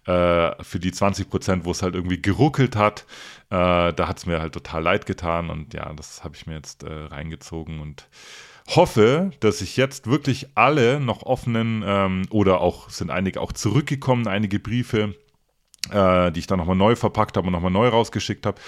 äh, 0.07 0.63
für 0.63 0.81
die 0.81 0.93
20 0.93 1.31
Prozent, 1.31 1.65
wo 1.65 1.71
es 1.71 1.83
halt 1.83 1.95
irgendwie 1.95 2.21
geruckelt 2.21 2.75
hat, 2.75 3.07
äh, 3.51 3.93
da 3.93 4.09
hat 4.09 4.19
es 4.19 4.27
mir 4.27 4.41
halt 4.41 4.55
total 4.55 4.83
leid 4.83 5.07
getan 5.07 5.51
und 5.51 5.75
ja, 5.75 5.93
das 5.93 6.25
habe 6.25 6.35
ich 6.37 6.47
mir 6.47 6.55
jetzt 6.55 6.83
äh, 6.83 6.93
reingezogen 6.93 7.81
und 7.81 8.09
hoffe, 8.77 9.31
dass 9.41 9.61
ich 9.61 9.77
jetzt 9.77 10.07
wirklich 10.07 10.49
alle 10.55 11.01
noch 11.01 11.23
offenen 11.23 11.83
ähm, 11.87 12.23
oder 12.31 12.61
auch 12.61 12.91
sind 12.91 13.11
einige 13.11 13.41
auch 13.41 13.53
zurückgekommen, 13.53 14.27
einige 14.27 14.59
Briefe 14.59 15.15
äh, 15.91 16.31
die 16.33 16.41
ich 16.41 16.47
dann 16.47 16.59
nochmal 16.59 16.77
neu 16.77 16.95
verpackt 16.95 17.37
habe 17.37 17.47
und 17.47 17.53
nochmal 17.53 17.71
neu 17.71 17.89
rausgeschickt 17.89 18.47
habe 18.47 18.61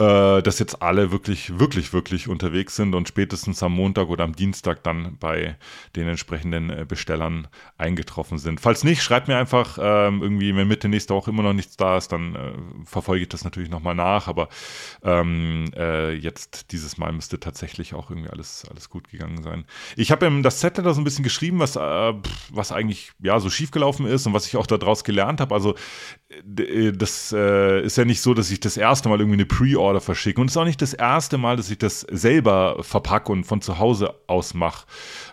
äh, 0.00 0.42
dass 0.42 0.60
jetzt 0.60 0.80
alle 0.80 1.10
wirklich, 1.10 1.58
wirklich, 1.58 1.92
wirklich 1.92 2.28
unterwegs 2.28 2.76
sind 2.76 2.94
und 2.94 3.08
spätestens 3.08 3.64
am 3.64 3.72
Montag 3.72 4.08
oder 4.08 4.22
am 4.22 4.36
Dienstag 4.36 4.84
dann 4.84 5.16
bei 5.18 5.56
den 5.96 6.06
entsprechenden 6.06 6.70
äh, 6.70 6.84
Bestellern 6.86 7.48
eingetroffen 7.78 8.38
sind. 8.38 8.60
Falls 8.60 8.84
nicht, 8.84 9.02
schreibt 9.02 9.26
mir 9.26 9.36
einfach 9.36 9.76
ähm, 9.80 10.22
irgendwie, 10.22 10.54
wenn 10.54 10.68
Mitte 10.68 10.88
nächster 10.88 11.16
Woche 11.16 11.30
immer 11.30 11.42
noch 11.42 11.52
nichts 11.52 11.76
da 11.76 11.96
ist, 11.96 12.12
dann 12.12 12.36
äh, 12.36 12.52
verfolge 12.84 13.22
ich 13.22 13.28
das 13.28 13.42
natürlich 13.42 13.70
nochmal 13.70 13.96
nach, 13.96 14.28
aber 14.28 14.48
ähm, 15.02 15.64
äh, 15.76 16.12
jetzt 16.12 16.70
dieses 16.70 16.96
Mal 16.96 17.10
müsste 17.10 17.40
tatsächlich 17.40 17.92
auch 17.94 18.08
irgendwie 18.08 18.30
alles, 18.30 18.66
alles 18.70 18.90
gut 18.90 19.10
gegangen 19.10 19.42
sein. 19.42 19.64
Ich 19.96 20.12
habe 20.12 20.30
das 20.42 20.60
Set 20.60 20.78
da 20.78 20.94
so 20.94 21.00
ein 21.00 21.04
bisschen 21.04 21.24
geschrieben, 21.24 21.58
was, 21.58 21.74
äh, 21.74 22.14
was 22.52 22.70
eigentlich 22.70 23.10
ja 23.18 23.40
so 23.40 23.50
schiefgelaufen 23.50 24.06
ist 24.06 24.28
und 24.28 24.32
was 24.32 24.46
ich 24.46 24.56
auch 24.56 24.66
daraus 24.68 25.02
gelernt 25.02 25.40
habe. 25.40 25.52
Also 25.52 25.74
äh, 26.30 26.92
das 26.92 27.32
ist 27.32 27.96
ja 27.96 28.04
nicht 28.04 28.20
so, 28.20 28.34
dass 28.34 28.50
ich 28.50 28.60
das 28.60 28.76
erste 28.76 29.08
Mal 29.08 29.18
irgendwie 29.18 29.38
eine 29.38 29.46
Pre-Order 29.46 29.87
verschicke. 30.00 30.40
Und 30.40 30.48
es 30.48 30.52
ist 30.52 30.56
auch 30.56 30.64
nicht 30.64 30.82
das 30.82 30.94
erste 30.94 31.38
Mal, 31.38 31.56
dass 31.56 31.70
ich 31.70 31.78
das 31.78 32.00
selber 32.00 32.76
verpacke 32.82 33.32
und 33.32 33.44
von 33.44 33.60
zu 33.60 33.78
Hause 33.78 34.14
aus 34.26 34.54
mache. 34.54 34.86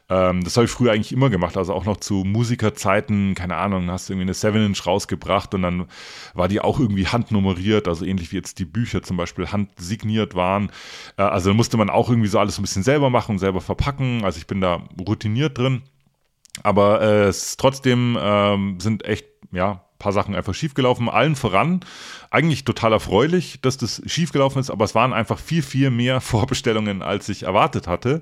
Ähm, 0.10 0.44
das 0.44 0.56
habe 0.58 0.66
ich 0.66 0.72
früher 0.72 0.92
eigentlich 0.92 1.12
immer 1.12 1.30
gemacht. 1.30 1.58
Also 1.58 1.74
auch 1.74 1.86
noch 1.86 1.98
zu 1.98 2.24
Musikerzeiten, 2.26 3.36
keine 3.36 3.58
Ahnung, 3.58 3.90
hast 3.90 4.10
du 4.10 4.14
irgendwie 4.14 4.26
eine 4.26 4.34
7-Inch 4.34 4.86
rausgebracht 4.86 5.54
und 5.54 5.62
dann 5.64 5.88
war 6.34 6.48
die 6.48 6.62
auch 6.62 6.80
irgendwie 6.80 7.08
handnummeriert, 7.08 7.88
also 7.88 8.06
ähnlich 8.06 8.32
wie 8.32 8.38
jetzt 8.38 8.60
die 8.60 8.66
Bücher 8.66 9.04
zum 9.04 9.18
Beispiel 9.18 9.52
handsigniert 9.52 10.36
waren. 10.36 10.72
Äh, 11.18 11.24
also 11.24 11.54
musste 11.54 11.78
man 11.78 11.90
auch 11.90 12.10
irgendwie 12.10 12.30
so 12.30 12.40
alles 12.40 12.58
ein 12.58 12.64
bisschen 12.64 12.84
selber 12.84 13.10
machen 13.10 13.34
und 13.34 13.40
selber 13.40 13.62
verpacken. 13.62 14.24
Also 14.24 14.38
ich 14.38 14.48
bin 14.48 14.62
da 14.62 14.84
routiniert 15.00 15.58
drin. 15.58 15.84
Aber 16.64 17.02
äh, 17.02 17.26
es 17.26 17.58
trotzdem 17.58 18.18
ähm, 18.20 18.80
sind 18.80 19.04
echt, 19.06 19.26
ja, 19.52 19.86
paar 20.00 20.14
Sachen 20.14 20.36
einfach 20.36 20.54
schiefgelaufen. 20.54 21.10
Allen 21.10 21.36
voran, 21.36 21.80
eigentlich 22.36 22.66
total 22.66 22.92
erfreulich, 22.92 23.60
dass 23.62 23.78
das 23.78 24.02
schiefgelaufen 24.06 24.60
ist, 24.60 24.70
aber 24.70 24.84
es 24.84 24.94
waren 24.94 25.14
einfach 25.14 25.40
viel, 25.40 25.64
viel 25.64 25.90
mehr 25.90 26.20
Vorbestellungen, 26.36 27.02
als 27.02 27.30
ich 27.30 27.44
erwartet 27.44 27.88
hatte. 27.88 28.22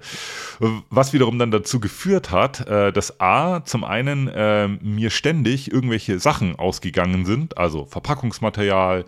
Was 0.89 1.13
wiederum 1.13 1.39
dann 1.39 1.49
dazu 1.49 1.79
geführt 1.79 2.31
hat, 2.31 2.67
äh, 2.67 2.93
dass 2.93 3.19
A, 3.19 3.65
zum 3.65 3.83
einen 3.83 4.27
äh, 4.27 4.67
mir 4.67 5.09
ständig 5.09 5.71
irgendwelche 5.71 6.19
Sachen 6.19 6.57
ausgegangen 6.57 7.25
sind, 7.25 7.57
also 7.57 7.85
Verpackungsmaterial, 7.85 9.05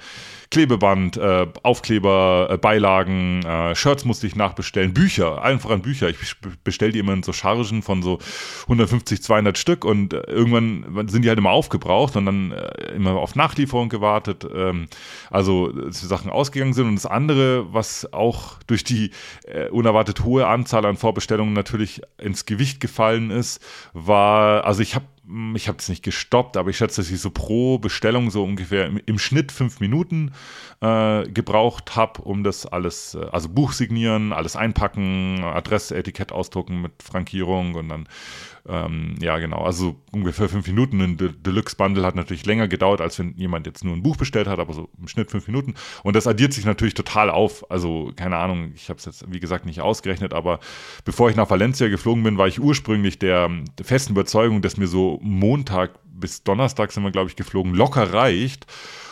Klebeband, 0.51 1.17
äh, 1.17 1.47
Aufkleber, 1.63 2.47
äh, 2.49 2.57
Beilagen, 2.57 3.43
äh, 3.43 3.75
Shirts 3.75 4.05
musste 4.05 4.27
ich 4.27 4.35
nachbestellen, 4.35 4.93
Bücher, 4.93 5.43
allen 5.43 5.59
voran 5.59 5.81
Bücher. 5.81 6.09
Ich 6.09 6.17
bestelle 6.63 6.91
die 6.91 6.99
immer 6.99 7.13
in 7.13 7.23
so 7.23 7.33
Chargen 7.33 7.81
von 7.81 8.01
so 8.01 8.19
150, 8.63 9.21
200 9.21 9.57
Stück 9.57 9.85
und 9.85 10.13
äh, 10.13 10.21
irgendwann 10.27 11.07
sind 11.09 11.23
die 11.23 11.29
halt 11.29 11.39
immer 11.39 11.51
aufgebraucht 11.51 12.15
und 12.15 12.25
dann 12.25 12.51
äh, 12.51 12.93
immer 12.95 13.15
auf 13.15 13.35
Nachlieferung 13.35 13.89
gewartet. 13.89 14.47
Ähm, 14.55 14.87
also 15.29 15.71
Sachen 15.89 16.29
ausgegangen 16.29 16.73
sind. 16.73 16.87
Und 16.87 16.95
das 16.95 17.05
andere, 17.05 17.73
was 17.73 18.11
auch 18.13 18.59
durch 18.67 18.83
die 18.83 19.11
äh, 19.45 19.69
unerwartet 19.69 20.23
hohe 20.23 20.47
Anzahl 20.47 20.85
an 20.85 20.97
Vorbestellungen 20.97 21.53
natürlich 21.53 22.01
ins 22.17 22.45
Gewicht 22.45 22.79
gefallen 22.79 23.31
ist, 23.31 23.61
war, 23.93 24.65
also 24.65 24.81
ich 24.81 24.95
habe 24.95 25.05
ich 25.55 25.67
habe 25.67 25.77
es 25.79 25.89
nicht 25.89 26.03
gestoppt, 26.03 26.57
aber 26.57 26.69
ich 26.69 26.77
schätze, 26.77 27.01
dass 27.01 27.09
ich 27.09 27.19
so 27.19 27.31
pro 27.31 27.79
Bestellung 27.79 28.29
so 28.29 28.43
ungefähr 28.43 28.85
im, 28.85 28.99
im 29.05 29.19
Schnitt 29.19 29.51
fünf 29.51 29.79
Minuten 29.79 30.31
äh, 30.81 31.27
gebraucht 31.29 31.95
habe, 31.95 32.21
um 32.21 32.43
das 32.43 32.65
alles, 32.65 33.15
äh, 33.15 33.25
also 33.31 33.49
Buch 33.49 33.73
signieren, 33.73 34.33
alles 34.33 34.55
einpacken, 34.55 35.43
Adresse, 35.43 35.95
Etikett 35.95 36.31
ausdrucken 36.31 36.81
mit 36.81 37.01
Frankierung 37.03 37.75
und 37.75 37.89
dann 37.89 38.07
ähm, 38.67 39.15
ja, 39.21 39.37
genau. 39.37 39.59
Also 39.59 39.95
ungefähr 40.11 40.49
fünf 40.49 40.65
Minuten. 40.67 40.99
Ein 40.99 41.17
De 41.17 41.31
Deluxe-Bundle 41.31 42.03
hat 42.03 42.15
natürlich 42.15 42.45
länger 42.45 42.67
gedauert, 42.67 42.99
als 42.99 43.19
wenn 43.19 43.35
jemand 43.35 43.67
jetzt 43.67 43.83
nur 43.83 43.93
ein 43.93 44.01
Buch 44.01 44.17
bestellt 44.17 44.47
hat, 44.47 44.57
aber 44.57 44.73
so 44.73 44.89
im 44.99 45.07
Schnitt 45.07 45.29
fünf 45.29 45.45
Minuten. 45.47 45.75
Und 46.03 46.15
das 46.15 46.25
addiert 46.25 46.53
sich 46.53 46.65
natürlich 46.65 46.95
total 46.95 47.29
auf. 47.29 47.69
Also, 47.69 48.11
keine 48.15 48.37
Ahnung, 48.37 48.71
ich 48.73 48.89
habe 48.89 48.97
es 48.97 49.05
jetzt, 49.05 49.31
wie 49.31 49.39
gesagt, 49.39 49.67
nicht 49.67 49.81
ausgerechnet, 49.81 50.33
aber 50.33 50.59
bevor 51.03 51.29
ich 51.29 51.35
nach 51.35 51.49
Valencia 51.49 51.89
geflogen 51.89 52.23
bin, 52.23 52.39
war 52.39 52.47
ich 52.47 52.59
ursprünglich 52.59 53.19
der, 53.19 53.49
der 53.77 53.85
festen 53.85 54.13
Überzeugung, 54.13 54.63
dass 54.63 54.77
mir 54.77 54.87
so 54.87 55.14
Montag 55.21 55.99
bis 56.05 56.43
Donnerstag 56.43 56.91
sind 56.91 57.03
wir, 57.03 57.11
glaube 57.11 57.29
ich, 57.29 57.35
geflogen, 57.35 57.73
locker 57.73 58.13
reicht, 58.13 58.65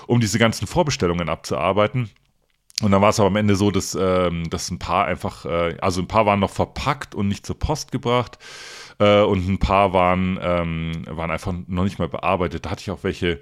um 0.07 0.19
diese 0.19 0.39
ganzen 0.39 0.67
Vorbestellungen 0.67 1.29
abzuarbeiten. 1.29 2.09
Und 2.81 2.91
dann 2.91 3.01
war 3.01 3.09
es 3.09 3.19
aber 3.19 3.27
am 3.27 3.35
Ende 3.35 3.55
so, 3.55 3.71
dass, 3.71 3.95
ähm, 3.99 4.49
dass 4.49 4.71
ein 4.71 4.79
paar 4.79 5.05
einfach, 5.05 5.45
äh, 5.45 5.77
also 5.79 6.01
ein 6.01 6.07
paar 6.07 6.25
waren 6.25 6.39
noch 6.39 6.49
verpackt 6.49 7.13
und 7.13 7.27
nicht 7.27 7.45
zur 7.45 7.57
Post 7.57 7.91
gebracht 7.91 8.39
äh, 8.99 9.21
und 9.21 9.47
ein 9.47 9.59
paar 9.59 9.93
waren, 9.93 10.39
ähm, 10.41 11.05
waren 11.07 11.31
einfach 11.31 11.53
noch 11.67 11.83
nicht 11.83 11.99
mal 11.99 12.09
bearbeitet. 12.09 12.65
Da 12.65 12.71
hatte 12.71 12.81
ich 12.81 12.91
auch 12.91 13.03
welche 13.03 13.39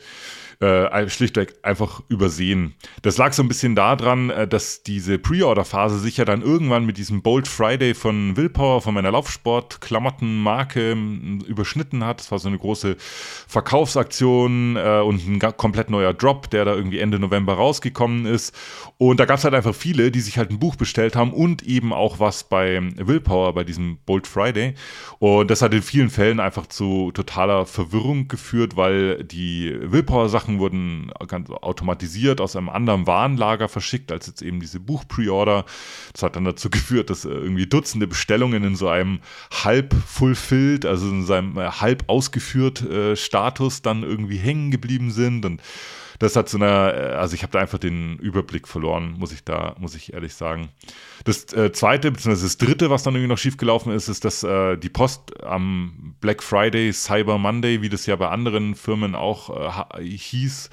äh, 0.61 1.09
schlichtweg 1.09 1.55
einfach 1.63 2.01
übersehen. 2.07 2.75
Das 3.01 3.17
lag 3.17 3.33
so 3.33 3.41
ein 3.41 3.47
bisschen 3.47 3.75
daran, 3.75 4.29
äh, 4.29 4.47
dass 4.47 4.83
diese 4.83 5.17
Pre-Order-Phase 5.17 5.97
sich 5.99 6.17
ja 6.17 6.25
dann 6.25 6.43
irgendwann 6.43 6.85
mit 6.85 6.97
diesem 6.97 7.23
Bold 7.23 7.47
Friday 7.47 7.95
von 7.95 8.37
Willpower, 8.37 8.81
von 8.81 8.93
meiner 8.93 9.11
Laufsport-Klamottenmarke 9.11 10.91
überschnitten 11.47 12.03
hat. 12.05 12.19
Das 12.19 12.31
war 12.31 12.37
so 12.37 12.47
eine 12.47 12.59
große 12.59 12.95
Verkaufsaktion 13.47 14.75
äh, 14.77 15.01
und 15.01 15.27
ein 15.27 15.39
komplett 15.57 15.89
neuer 15.89 16.13
Drop, 16.13 16.49
der 16.51 16.65
da 16.65 16.75
irgendwie 16.75 16.99
Ende 16.99 17.17
November 17.17 17.53
rausgekommen 17.53 18.27
ist. 18.27 18.55
Und 18.99 19.19
da 19.19 19.25
gab 19.25 19.39
es 19.39 19.43
halt 19.43 19.55
einfach 19.55 19.73
viele, 19.73 20.11
die 20.11 20.21
sich 20.21 20.37
halt 20.37 20.51
ein 20.51 20.59
Buch 20.59 20.75
bestellt 20.75 21.15
haben 21.15 21.33
und 21.33 21.63
eben 21.63 21.91
auch 21.91 22.19
was 22.19 22.43
bei 22.43 22.79
Willpower, 22.97 23.53
bei 23.53 23.63
diesem 23.63 23.97
Bold 24.05 24.27
Friday. 24.27 24.75
Und 25.17 25.49
das 25.49 25.63
hat 25.63 25.73
in 25.73 25.81
vielen 25.81 26.11
Fällen 26.11 26.39
einfach 26.39 26.67
zu 26.67 27.11
totaler 27.13 27.65
Verwirrung 27.65 28.27
geführt, 28.27 28.75
weil 28.75 29.23
die 29.23 29.75
Willpower-Sachen 29.81 30.50
Sachen 30.51 30.59
wurden 30.59 31.11
ganz 31.27 31.49
automatisiert 31.49 32.41
aus 32.41 32.55
einem 32.55 32.69
anderen 32.69 33.07
Warenlager 33.07 33.69
verschickt 33.69 34.11
als 34.11 34.27
jetzt 34.27 34.41
eben 34.41 34.59
diese 34.59 34.79
Buch-Pre-Order. 34.79 35.65
Das 36.13 36.23
hat 36.23 36.35
dann 36.35 36.45
dazu 36.45 36.69
geführt, 36.69 37.09
dass 37.09 37.25
irgendwie 37.25 37.67
Dutzende 37.67 38.07
Bestellungen 38.07 38.63
in 38.63 38.75
so 38.75 38.87
einem 38.87 39.19
halb 39.63 39.93
fulfilled, 39.93 40.85
also 40.85 41.09
in 41.09 41.25
seinem 41.25 41.57
äh, 41.57 41.69
halb 41.69 42.03
ausgeführt 42.07 42.81
äh, 42.81 43.15
Status 43.15 43.81
dann 43.81 44.03
irgendwie 44.03 44.37
hängen 44.37 44.71
geblieben 44.71 45.11
sind 45.11 45.45
und 45.45 45.61
das 46.21 46.35
hat 46.35 46.49
so 46.49 46.57
eine, 46.57 46.93
äh, 46.93 47.15
also 47.15 47.33
ich 47.33 47.41
habe 47.41 47.51
da 47.51 47.59
einfach 47.59 47.79
den 47.79 48.19
Überblick 48.19 48.67
verloren, 48.67 49.15
muss 49.17 49.31
ich 49.31 49.43
da, 49.43 49.75
muss 49.79 49.95
ich 49.95 50.13
ehrlich 50.13 50.35
sagen. 50.35 50.69
Das 51.23 51.51
äh, 51.53 51.71
zweite, 51.71 52.11
beziehungsweise 52.11 52.45
das 52.45 52.57
dritte, 52.57 52.91
was 52.91 53.01
dann 53.01 53.15
irgendwie 53.15 53.29
noch 53.29 53.39
schiefgelaufen 53.39 53.91
ist, 53.91 54.07
ist, 54.07 54.23
dass 54.23 54.43
äh, 54.43 54.77
die 54.77 54.89
Post 54.89 55.43
am 55.43 56.15
Black 56.21 56.43
Friday, 56.43 56.93
Cyber 56.93 57.39
Monday, 57.39 57.81
wie 57.81 57.89
das 57.89 58.05
ja 58.05 58.15
bei 58.15 58.29
anderen 58.29 58.75
Firmen 58.75 59.15
auch 59.15 59.97
äh, 59.97 60.03
hieß, 60.03 60.69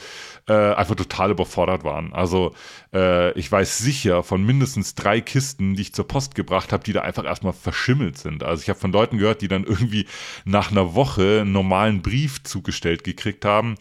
äh, 0.49 0.75
einfach 0.75 0.95
total 0.95 1.31
überfordert 1.31 1.85
waren. 1.85 2.13
Also 2.13 2.55
äh, 2.95 3.33
ich 3.39 3.51
weiß 3.53 3.79
sicher 3.79 4.23
von 4.23 4.45
mindestens 4.45 4.95
drei 4.95 5.21
Kisten, 5.21 5.75
die 5.75 5.83
ich 5.83 5.93
zur 5.93 6.09
Post 6.09 6.35
gebracht 6.35 6.73
habe, 6.73 6.83
die 6.85 6.93
da 6.93 7.03
einfach 7.03 7.25
erstmal 7.25 7.53
verschimmelt 7.53 8.19
sind. 8.19 8.43
Also 8.43 8.63
ich 8.63 8.69
habe 8.69 8.79
von 8.79 8.93
Leuten 8.93 9.19
gehört, 9.19 9.43
die 9.43 9.49
dann 9.49 9.65
irgendwie 9.65 10.07
nach 10.45 10.71
einer 10.71 10.95
Woche 10.95 11.41
einen 11.43 11.53
normalen 11.53 12.03
Brief 12.03 12.43
zugestellt 12.43 13.05
gekriegt 13.05 13.45
haben, 13.45 13.75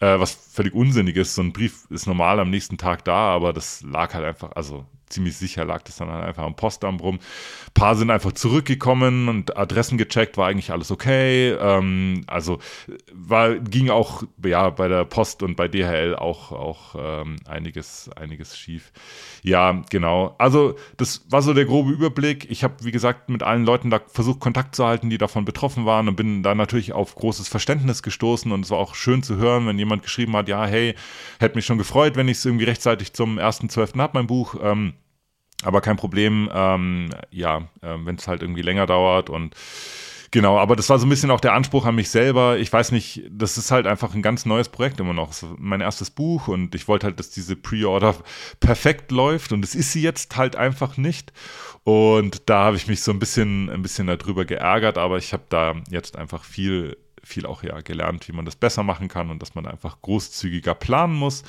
äh, 0.00 0.18
was 0.18 0.32
völlig 0.32 0.74
unsinnig 0.74 1.16
ist. 1.16 1.34
So 1.34 1.42
ein 1.42 1.52
Brief 1.52 1.86
ist 1.90 2.06
normal 2.06 2.40
am 2.40 2.50
nächsten 2.50 2.78
Tag 2.78 3.04
da, 3.04 3.14
aber 3.14 3.52
das 3.52 3.82
lag 3.82 4.14
halt 4.14 4.24
einfach, 4.24 4.52
also 4.52 4.86
ziemlich 5.14 5.36
sicher 5.36 5.64
lag 5.64 5.82
das 5.82 5.96
dann 5.96 6.10
halt 6.10 6.24
einfach 6.24 6.42
am 6.42 6.56
Postamt 6.56 7.00
rum. 7.00 7.16
Ein 7.16 7.72
paar 7.72 7.94
sind 7.94 8.10
einfach 8.10 8.32
zurückgekommen 8.32 9.28
und 9.28 9.56
Adressen 9.56 9.96
gecheckt, 9.96 10.36
war 10.36 10.48
eigentlich 10.48 10.70
alles 10.70 10.90
okay. 10.90 11.52
Ähm, 11.52 12.24
also 12.26 12.58
war, 13.12 13.54
ging 13.54 13.90
auch 13.90 14.24
ja 14.44 14.70
bei 14.70 14.88
der 14.88 15.04
Post 15.04 15.42
und 15.42 15.56
bei 15.56 15.68
DHL 15.68 16.16
auch, 16.16 16.52
auch 16.52 16.96
ähm, 16.98 17.36
einiges, 17.46 18.10
einiges 18.16 18.58
schief. 18.58 18.92
Ja, 19.42 19.82
genau. 19.90 20.34
Also 20.38 20.74
das 20.96 21.24
war 21.30 21.42
so 21.42 21.54
der 21.54 21.64
grobe 21.64 21.92
Überblick. 21.92 22.50
Ich 22.50 22.64
habe, 22.64 22.74
wie 22.82 22.90
gesagt, 22.90 23.28
mit 23.30 23.42
allen 23.42 23.64
Leuten 23.64 23.90
da 23.90 24.00
versucht, 24.06 24.40
Kontakt 24.40 24.74
zu 24.74 24.84
halten, 24.84 25.10
die 25.10 25.18
davon 25.18 25.44
betroffen 25.44 25.86
waren 25.86 26.08
und 26.08 26.16
bin 26.16 26.42
da 26.42 26.54
natürlich 26.54 26.92
auf 26.92 27.14
großes 27.14 27.48
Verständnis 27.48 28.02
gestoßen 28.02 28.50
und 28.50 28.64
es 28.64 28.70
war 28.70 28.78
auch 28.78 28.94
schön 28.94 29.22
zu 29.22 29.36
hören, 29.36 29.66
wenn 29.66 29.78
jemand 29.78 30.02
geschrieben 30.02 30.34
hat, 30.36 30.48
ja, 30.48 30.66
hey, 30.66 30.94
hätte 31.38 31.54
mich 31.54 31.66
schon 31.66 31.78
gefreut, 31.78 32.16
wenn 32.16 32.28
ich 32.28 32.38
es 32.38 32.44
irgendwie 32.44 32.64
rechtzeitig 32.64 33.12
zum 33.12 33.38
1.12. 33.38 33.98
habe, 33.98 34.18
mein 34.18 34.26
Buch. 34.26 34.56
Ähm, 34.60 34.94
aber 35.64 35.80
kein 35.80 35.96
Problem, 35.96 36.48
ähm, 36.52 37.10
ja, 37.30 37.58
äh, 37.82 37.96
wenn 38.04 38.16
es 38.16 38.28
halt 38.28 38.42
irgendwie 38.42 38.62
länger 38.62 38.86
dauert 38.86 39.30
und 39.30 39.54
Genau, 40.34 40.58
aber 40.58 40.74
das 40.74 40.90
war 40.90 40.98
so 40.98 41.06
ein 41.06 41.10
bisschen 41.10 41.30
auch 41.30 41.38
der 41.38 41.52
Anspruch 41.52 41.86
an 41.86 41.94
mich 41.94 42.10
selber. 42.10 42.58
Ich 42.58 42.72
weiß 42.72 42.90
nicht, 42.90 43.22
das 43.30 43.56
ist 43.56 43.70
halt 43.70 43.86
einfach 43.86 44.16
ein 44.16 44.22
ganz 44.22 44.46
neues 44.46 44.68
Projekt 44.68 44.98
immer 44.98 45.12
noch. 45.12 45.32
mein 45.58 45.80
erstes 45.80 46.10
Buch 46.10 46.48
und 46.48 46.74
ich 46.74 46.88
wollte 46.88 47.06
halt, 47.06 47.20
dass 47.20 47.30
diese 47.30 47.54
Pre-Order 47.54 48.16
perfekt 48.58 49.12
läuft 49.12 49.52
und 49.52 49.64
es 49.64 49.76
ist 49.76 49.92
sie 49.92 50.02
jetzt 50.02 50.36
halt 50.36 50.56
einfach 50.56 50.96
nicht. 50.96 51.32
Und 51.84 52.50
da 52.50 52.64
habe 52.64 52.76
ich 52.76 52.88
mich 52.88 53.02
so 53.02 53.12
ein 53.12 53.20
bisschen, 53.20 53.70
ein 53.70 53.82
bisschen 53.82 54.08
darüber 54.08 54.44
geärgert, 54.44 54.98
aber 54.98 55.18
ich 55.18 55.32
habe 55.32 55.44
da 55.50 55.76
jetzt 55.88 56.18
einfach 56.18 56.42
viel 56.42 56.96
viel 57.22 57.46
auch 57.46 57.62
ja 57.62 57.80
gelernt, 57.80 58.28
wie 58.28 58.32
man 58.32 58.44
das 58.44 58.56
besser 58.56 58.82
machen 58.82 59.08
kann 59.08 59.30
und 59.30 59.40
dass 59.40 59.54
man 59.54 59.66
einfach 59.66 60.02
großzügiger 60.02 60.74
planen 60.74 61.14
muss. 61.14 61.42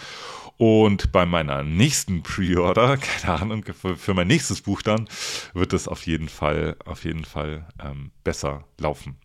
Und 0.57 1.12
bei 1.12 1.25
meiner 1.25 1.63
nächsten 1.63 2.24
Pre-Order, 2.24 2.97
keine 2.97 3.41
Ahnung, 3.41 3.65
für, 3.74 4.13
mein 4.13 4.27
nächstes 4.27 4.62
Buch 4.62 4.81
dann, 4.81 5.07
wird 5.53 5.74
es 5.74 5.88
auf 5.88 6.05
jeden 6.05 6.29
Fall, 6.29 6.77
auf 6.85 7.03
jeden 7.03 7.25
Fall 7.25 7.67
ähm, 7.83 8.12
besser 8.24 8.63
laufen. 8.79 9.17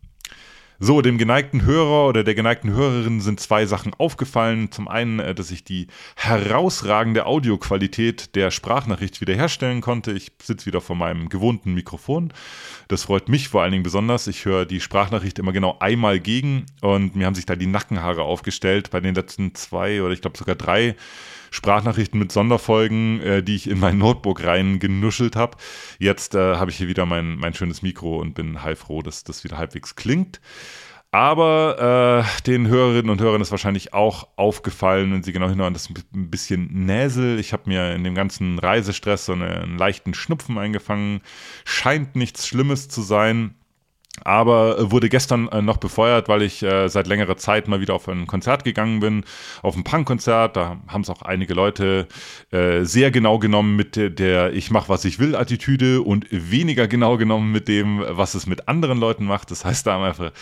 So, 0.82 1.02
dem 1.02 1.18
geneigten 1.18 1.66
Hörer 1.66 2.08
oder 2.08 2.24
der 2.24 2.34
geneigten 2.34 2.70
Hörerin 2.70 3.20
sind 3.20 3.38
zwei 3.38 3.66
Sachen 3.66 3.92
aufgefallen. 3.92 4.72
Zum 4.72 4.88
einen, 4.88 5.20
äh, 5.20 5.34
dass 5.34 5.50
ich 5.50 5.62
die 5.62 5.88
herausragende 6.16 7.26
Audioqualität 7.26 8.34
der 8.34 8.50
Sprachnachricht 8.50 9.20
wiederherstellen 9.20 9.82
konnte. 9.82 10.12
Ich 10.12 10.32
sitze 10.42 10.64
wieder 10.64 10.80
vor 10.80 10.96
meinem 10.96 11.28
gewohnten 11.28 11.74
Mikrofon. 11.74 12.32
Das 12.88 13.02
freut 13.02 13.28
mich 13.28 13.48
vor 13.48 13.60
allen 13.60 13.72
Dingen 13.72 13.84
besonders. 13.84 14.26
Ich 14.26 14.46
höre 14.46 14.64
die 14.64 14.80
Sprachnachricht 14.80 15.38
immer 15.38 15.52
genau 15.52 15.76
einmal 15.80 16.18
gegen 16.18 16.64
und 16.80 17.14
mir 17.14 17.26
haben 17.26 17.34
sich 17.34 17.44
da 17.44 17.56
die 17.56 17.66
Nackenhaare 17.66 18.22
aufgestellt 18.22 18.90
bei 18.90 19.00
den 19.00 19.14
letzten 19.14 19.54
zwei 19.54 20.02
oder 20.02 20.14
ich 20.14 20.22
glaube 20.22 20.38
sogar 20.38 20.54
drei 20.54 20.96
Sprachnachrichten 21.50 22.18
mit 22.18 22.32
Sonderfolgen, 22.32 23.20
äh, 23.20 23.42
die 23.42 23.56
ich 23.56 23.68
in 23.68 23.80
mein 23.80 23.98
Notebook 23.98 24.44
rein 24.44 24.78
genuschelt 24.78 25.36
habe. 25.36 25.56
Jetzt 25.98 26.34
äh, 26.34 26.56
habe 26.56 26.70
ich 26.70 26.76
hier 26.76 26.88
wieder 26.88 27.06
mein, 27.06 27.36
mein 27.36 27.54
schönes 27.54 27.82
Mikro 27.82 28.18
und 28.18 28.34
bin 28.34 28.62
heilfroh, 28.62 29.02
dass 29.02 29.24
das 29.24 29.44
wieder 29.44 29.58
halbwegs 29.58 29.96
klingt. 29.96 30.40
Aber 31.12 32.24
äh, 32.24 32.42
den 32.42 32.68
Hörerinnen 32.68 33.10
und 33.10 33.20
Hörern 33.20 33.40
ist 33.40 33.50
wahrscheinlich 33.50 33.92
auch 33.92 34.28
aufgefallen, 34.36 35.12
wenn 35.12 35.24
sie 35.24 35.32
genau 35.32 35.48
hinhören, 35.48 35.72
das 35.72 35.90
ist 35.90 36.04
ein 36.14 36.30
bisschen 36.30 36.86
Näsel. 36.86 37.40
Ich 37.40 37.52
habe 37.52 37.64
mir 37.66 37.94
in 37.94 38.04
dem 38.04 38.14
ganzen 38.14 38.60
Reisestress 38.60 39.26
so 39.26 39.32
einen 39.32 39.76
leichten 39.76 40.14
Schnupfen 40.14 40.56
eingefangen. 40.56 41.20
Scheint 41.64 42.14
nichts 42.14 42.46
Schlimmes 42.46 42.88
zu 42.88 43.02
sein 43.02 43.56
aber 44.24 44.90
wurde 44.90 45.08
gestern 45.08 45.48
äh, 45.48 45.62
noch 45.62 45.78
befeuert, 45.78 46.28
weil 46.28 46.42
ich 46.42 46.62
äh, 46.62 46.88
seit 46.88 47.06
längerer 47.06 47.36
Zeit 47.36 47.68
mal 47.68 47.80
wieder 47.80 47.94
auf 47.94 48.08
ein 48.08 48.26
Konzert 48.26 48.64
gegangen 48.64 49.00
bin, 49.00 49.24
auf 49.62 49.76
ein 49.76 49.84
Punkkonzert. 49.84 50.56
Da 50.56 50.78
haben 50.88 51.02
es 51.02 51.10
auch 51.10 51.22
einige 51.22 51.54
Leute 51.54 52.06
äh, 52.50 52.82
sehr 52.84 53.10
genau 53.10 53.38
genommen 53.38 53.76
mit 53.76 53.96
der, 53.96 54.10
der 54.10 54.52
Ich 54.52 54.70
mach, 54.70 54.88
was 54.88 55.04
ich 55.04 55.18
will 55.18 55.34
Attitüde 55.36 56.02
und 56.02 56.26
weniger 56.30 56.86
genau 56.86 57.16
genommen 57.16 57.52
mit 57.52 57.68
dem, 57.68 58.04
was 58.08 58.34
es 58.34 58.46
mit 58.46 58.68
anderen 58.68 58.98
Leuten 58.98 59.24
macht. 59.24 59.50
Das 59.50 59.64
heißt, 59.64 59.86
da 59.86 59.94
haben 59.94 60.04
einfach 60.04 60.32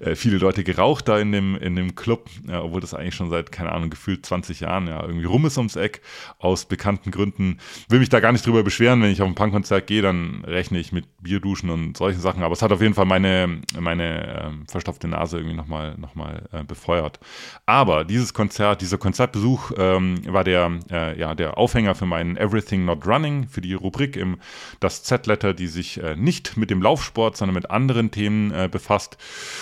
äh, 0.00 0.14
viele 0.14 0.38
Leute 0.38 0.62
geraucht 0.62 1.08
da 1.08 1.18
in 1.18 1.32
dem, 1.32 1.56
in 1.56 1.76
dem 1.76 1.94
Club, 1.94 2.30
ja, 2.48 2.62
obwohl 2.62 2.80
das 2.80 2.94
eigentlich 2.94 3.14
schon 3.14 3.30
seit, 3.30 3.50
keine 3.50 3.72
Ahnung, 3.72 3.90
gefühlt 3.90 4.24
20 4.24 4.60
Jahren 4.60 4.86
ja 4.86 5.02
irgendwie 5.02 5.26
rum 5.26 5.44
ist 5.46 5.58
ums 5.58 5.76
Eck, 5.76 6.02
aus 6.38 6.66
bekannten 6.66 7.10
Gründen. 7.10 7.58
Will 7.88 7.98
mich 7.98 8.10
da 8.10 8.20
gar 8.20 8.32
nicht 8.32 8.46
drüber 8.46 8.62
beschweren, 8.62 9.02
wenn 9.02 9.10
ich 9.10 9.22
auf 9.22 9.28
ein 9.28 9.34
Punkkonzert 9.34 9.86
gehe, 9.86 10.02
dann 10.02 10.44
rechne 10.44 10.78
ich 10.78 10.92
mit 10.92 11.06
Bierduschen 11.22 11.70
und 11.70 11.96
solchen 11.96 12.20
Sachen. 12.20 12.42
Aber 12.42 12.52
es 12.52 12.62
hat 12.62 12.70
auf 12.70 12.80
jeden 12.80 12.94
Fall 12.94 13.06
meine 13.06 13.23
meine, 13.24 13.60
meine 13.78 14.26
äh, 14.26 14.70
verstopfte 14.70 15.08
Nase 15.08 15.38
irgendwie 15.38 15.56
nochmal 15.56 15.94
noch 15.96 16.14
mal, 16.14 16.42
äh, 16.52 16.64
befeuert. 16.64 17.18
Aber 17.66 18.04
dieses 18.04 18.34
Konzert, 18.34 18.80
dieser 18.80 18.98
Konzertbesuch 18.98 19.72
ähm, 19.76 20.20
war 20.26 20.44
der, 20.44 20.78
äh, 20.90 21.18
ja, 21.18 21.34
der 21.34 21.58
Aufhänger 21.58 21.94
für 21.94 22.06
meinen 22.06 22.36
Everything 22.36 22.84
Not 22.84 23.06
Running, 23.06 23.48
für 23.48 23.60
die 23.60 23.74
Rubrik 23.74 24.16
im 24.16 24.38
Das 24.80 25.02
Z-Letter, 25.02 25.54
die 25.54 25.68
sich 25.68 26.02
äh, 26.02 26.16
nicht 26.16 26.56
mit 26.56 26.70
dem 26.70 26.82
Laufsport, 26.82 27.36
sondern 27.36 27.54
mit 27.54 27.70
anderen 27.70 28.10
Themen 28.10 28.52
äh, 28.52 28.68
befasst. 28.70 29.16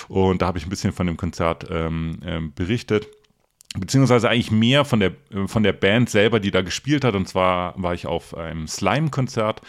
Und 0.08 0.42
da 0.42 0.46
habe 0.46 0.58
ich 0.58 0.66
ein 0.66 0.70
bisschen 0.70 0.92
von 0.92 1.06
dem 1.06 1.16
Konzert 1.16 1.66
ähm, 1.70 2.18
ähm 2.24 2.52
berichtet 2.54 3.06
beziehungsweise 3.78 4.28
eigentlich 4.28 4.50
mehr 4.50 4.84
von 4.84 5.00
der, 5.00 5.12
von 5.46 5.62
der 5.62 5.72
Band 5.72 6.10
selber, 6.10 6.40
die 6.40 6.50
da 6.50 6.60
gespielt 6.60 7.04
hat. 7.04 7.14
Und 7.14 7.26
zwar 7.26 7.74
war 7.82 7.94
ich 7.94 8.06
auf 8.06 8.36
einem 8.36 8.68
Slime-Konzert 8.68 9.62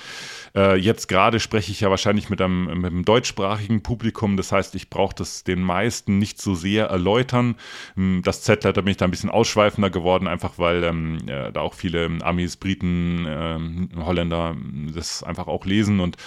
äh, 0.55 0.75
jetzt 0.75 1.07
gerade 1.07 1.39
spreche 1.39 1.71
ich 1.71 1.81
ja 1.81 1.89
wahrscheinlich 1.89 2.29
mit 2.29 2.41
einem, 2.41 2.65
mit 2.81 2.91
einem 2.91 3.05
deutschsprachigen 3.05 3.81
Publikum, 3.81 4.37
das 4.37 4.51
heißt, 4.51 4.75
ich 4.75 4.89
brauche 4.89 5.15
das 5.15 5.43
den 5.43 5.61
meisten 5.61 6.19
nicht 6.19 6.41
so 6.41 6.55
sehr 6.55 6.87
erläutern. 6.87 7.55
Hm, 7.95 8.21
das 8.23 8.41
Z-Letter 8.41 8.81
bin 8.81 8.91
ich 8.91 8.97
da 8.97 9.05
ein 9.05 9.11
bisschen 9.11 9.29
ausschweifender 9.29 9.89
geworden, 9.89 10.27
einfach 10.27 10.53
weil 10.57 10.83
ähm, 10.83 11.17
ja, 11.27 11.51
da 11.51 11.61
auch 11.61 11.73
viele 11.73 12.09
Amis, 12.21 12.57
Briten, 12.57 13.25
ähm, 13.27 13.89
Holländer 13.97 14.55
das 14.93 15.23
einfach 15.23 15.47
auch 15.47 15.65
lesen 15.65 15.99
und 15.99 16.17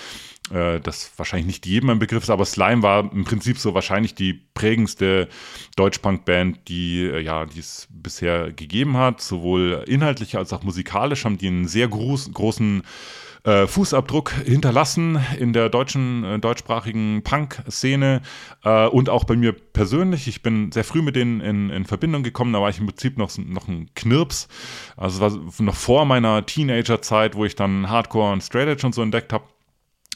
äh, 0.50 0.80
das 0.80 1.12
wahrscheinlich 1.16 1.46
nicht 1.46 1.66
jedem 1.66 1.90
ein 1.90 1.98
Begriff 1.98 2.22
ist, 2.22 2.30
aber 2.30 2.44
Slime 2.44 2.82
war 2.82 3.10
im 3.12 3.24
Prinzip 3.24 3.58
so 3.58 3.74
wahrscheinlich 3.74 4.14
die 4.14 4.34
prägendste 4.54 5.28
Deutschpunk-Band, 5.76 6.68
die 6.68 7.02
äh, 7.04 7.20
ja, 7.20 7.46
die 7.46 7.60
es 7.60 7.88
bisher 7.90 8.52
gegeben 8.52 8.96
hat. 8.96 9.20
Sowohl 9.20 9.84
inhaltlich 9.86 10.36
als 10.36 10.52
auch 10.52 10.62
musikalisch 10.62 11.24
haben 11.24 11.38
die 11.38 11.48
einen 11.48 11.68
sehr 11.68 11.88
groß, 11.88 12.32
großen 12.32 12.82
äh, 13.46 13.66
Fußabdruck 13.66 14.32
hinterlassen 14.32 15.20
in 15.38 15.52
der 15.52 15.68
deutschen, 15.68 16.24
äh, 16.24 16.38
deutschsprachigen 16.38 17.22
Punk-Szene 17.22 18.20
äh, 18.64 18.87
und 18.88 19.09
auch 19.09 19.24
bei 19.24 19.37
mir 19.37 19.52
persönlich. 19.52 20.26
Ich 20.26 20.42
bin 20.42 20.72
sehr 20.72 20.85
früh 20.85 21.00
mit 21.00 21.14
denen 21.14 21.40
in, 21.40 21.70
in 21.70 21.85
Verbindung 21.85 22.24
gekommen, 22.24 22.52
da 22.52 22.61
war 22.61 22.70
ich 22.70 22.80
im 22.80 22.87
Prinzip 22.87 23.16
noch, 23.16 23.30
noch 23.38 23.68
ein 23.68 23.88
Knirps. 23.94 24.48
Also 24.96 25.20
war 25.20 25.32
noch 25.59 25.76
vor 25.76 26.04
meiner 26.04 26.44
Teenager-Zeit, 26.44 27.37
wo 27.37 27.44
ich 27.44 27.54
dann 27.54 27.88
Hardcore 27.88 28.32
und 28.32 28.42
Straight 28.42 28.68
Edge 28.68 28.85
und 28.85 28.94
so 28.94 29.02
entdeckt 29.02 29.32
habe 29.32 29.44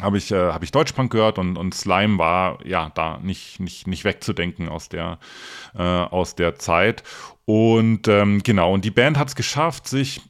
habe 0.01 0.19
ich, 0.19 0.31
äh, 0.33 0.53
hab 0.53 0.62
ich 0.62 0.73
Deutschpunk 0.73 1.12
gehört 1.12 1.38
und, 1.38 1.57
und 1.57 1.75
Slime 1.75 2.19
war 2.19 2.64
ja 2.64 2.90
da 2.95 3.19
nicht, 3.19 3.61
nicht, 3.61 3.87
nicht 3.87 4.05
wegzudenken 4.05 4.69
aus 4.69 4.88
der, 4.88 5.19
äh, 5.77 5.83
aus 5.83 6.35
der 6.35 6.57
Zeit. 6.57 7.03
Und 7.53 8.07
ähm, 8.07 8.45
genau, 8.45 8.73
und 8.75 8.85
die 8.85 8.93
Band 8.93 9.19
hat 9.19 9.27
es 9.27 9.35
geschafft, 9.35 9.89
sich 9.89 10.21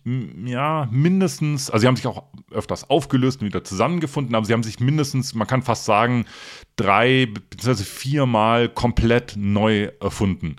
ja 0.46 0.88
mindestens, 0.90 1.68
also 1.68 1.82
sie 1.82 1.86
haben 1.86 1.96
sich 1.96 2.06
auch 2.06 2.22
öfters 2.50 2.88
aufgelöst 2.88 3.42
und 3.42 3.46
wieder 3.46 3.62
zusammengefunden, 3.62 4.34
aber 4.34 4.46
sie 4.46 4.54
haben 4.54 4.62
sich 4.62 4.80
mindestens, 4.80 5.34
man 5.34 5.46
kann 5.46 5.60
fast 5.60 5.84
sagen, 5.84 6.24
drei 6.76 7.26
bzw. 7.50 7.84
viermal 7.84 8.70
komplett 8.70 9.34
neu 9.36 9.90
erfunden. 10.00 10.56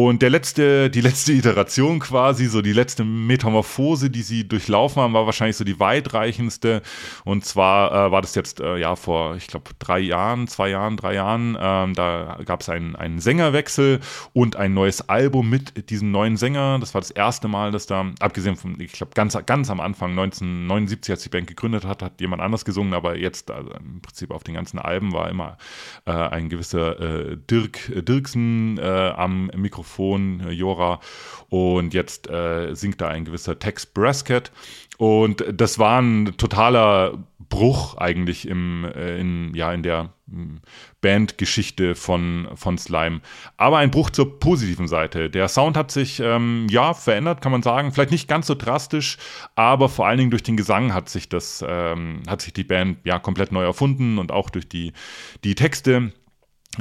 Und 0.00 0.22
der 0.22 0.30
letzte, 0.30 0.90
die 0.90 1.00
letzte 1.00 1.32
Iteration 1.40 1.98
quasi, 1.98 2.46
so 2.46 2.62
die 2.62 2.72
letzte 2.72 3.02
Metamorphose, 3.02 4.10
die 4.10 4.22
sie 4.22 4.46
durchlaufen 4.46 5.02
haben, 5.02 5.12
war 5.12 5.26
wahrscheinlich 5.26 5.56
so 5.56 5.64
die 5.64 5.80
weitreichendste. 5.80 6.82
Und 7.24 7.44
zwar 7.44 7.90
äh, 7.90 8.12
war 8.12 8.22
das 8.22 8.36
jetzt 8.36 8.60
äh, 8.60 8.76
ja 8.76 8.94
vor, 8.94 9.34
ich 9.34 9.48
glaube, 9.48 9.72
drei 9.80 9.98
Jahren, 9.98 10.46
zwei 10.46 10.68
Jahren, 10.68 10.96
drei 10.96 11.14
Jahren. 11.14 11.58
Ähm, 11.60 11.94
da 11.94 12.38
gab 12.44 12.60
es 12.60 12.68
einen, 12.68 12.94
einen 12.94 13.18
Sängerwechsel 13.18 13.98
und 14.32 14.54
ein 14.54 14.72
neues 14.72 15.08
Album 15.08 15.50
mit 15.50 15.90
diesem 15.90 16.12
neuen 16.12 16.36
Sänger. 16.36 16.78
Das 16.78 16.94
war 16.94 17.00
das 17.00 17.10
erste 17.10 17.48
Mal, 17.48 17.72
dass 17.72 17.88
da, 17.88 18.06
abgesehen 18.20 18.54
von, 18.54 18.78
ich 18.78 18.92
glaube, 18.92 19.14
ganz, 19.16 19.36
ganz 19.46 19.68
am 19.68 19.80
Anfang, 19.80 20.10
1979, 20.10 21.10
als 21.10 21.24
die 21.24 21.28
Band 21.28 21.48
gegründet 21.48 21.84
hat, 21.84 22.04
hat 22.04 22.20
jemand 22.20 22.40
anders 22.40 22.64
gesungen, 22.64 22.94
aber 22.94 23.16
jetzt 23.16 23.50
also 23.50 23.72
im 23.72 24.00
Prinzip 24.00 24.30
auf 24.30 24.44
den 24.44 24.54
ganzen 24.54 24.78
Alben 24.78 25.12
war 25.12 25.28
immer 25.28 25.58
äh, 26.06 26.12
ein 26.12 26.48
gewisser 26.50 27.00
äh, 27.00 27.36
Dirk 27.50 27.90
Dirksen 28.06 28.78
äh, 28.78 28.82
am 29.16 29.50
Mikrofon 29.56 29.87
Mikrofon, 29.88 30.40
äh, 30.40 30.50
Jora. 30.50 31.00
Und 31.48 31.94
jetzt 31.94 32.28
äh, 32.28 32.74
singt 32.74 33.00
da 33.00 33.08
ein 33.08 33.24
gewisser 33.24 33.58
Tex 33.58 33.86
Brasket. 33.86 34.52
Und 34.98 35.44
das 35.52 35.78
war 35.78 36.02
ein 36.02 36.36
totaler 36.36 37.24
Bruch 37.48 37.96
eigentlich 37.96 38.46
im, 38.46 38.84
äh, 38.84 39.18
in, 39.18 39.54
ja, 39.54 39.72
in 39.72 39.82
der 39.82 40.12
hm, 40.28 40.60
Bandgeschichte 41.00 41.94
von, 41.94 42.48
von 42.54 42.76
Slime. 42.76 43.20
Aber 43.56 43.78
ein 43.78 43.90
Bruch 43.90 44.10
zur 44.10 44.38
positiven 44.38 44.88
Seite. 44.88 45.30
Der 45.30 45.48
Sound 45.48 45.76
hat 45.76 45.90
sich 45.90 46.20
ähm, 46.20 46.66
ja 46.68 46.92
verändert, 46.92 47.40
kann 47.40 47.52
man 47.52 47.62
sagen. 47.62 47.92
Vielleicht 47.92 48.10
nicht 48.10 48.28
ganz 48.28 48.48
so 48.48 48.54
drastisch, 48.54 49.16
aber 49.54 49.88
vor 49.88 50.06
allen 50.06 50.18
Dingen 50.18 50.30
durch 50.30 50.42
den 50.42 50.58
Gesang 50.58 50.92
hat 50.92 51.08
sich 51.08 51.30
das, 51.30 51.64
ähm, 51.66 52.22
hat 52.28 52.42
sich 52.42 52.52
die 52.52 52.64
Band 52.64 52.98
ja 53.04 53.18
komplett 53.18 53.52
neu 53.52 53.64
erfunden 53.64 54.18
und 54.18 54.30
auch 54.30 54.50
durch 54.50 54.68
die, 54.68 54.92
die 55.44 55.54
Texte 55.54 56.12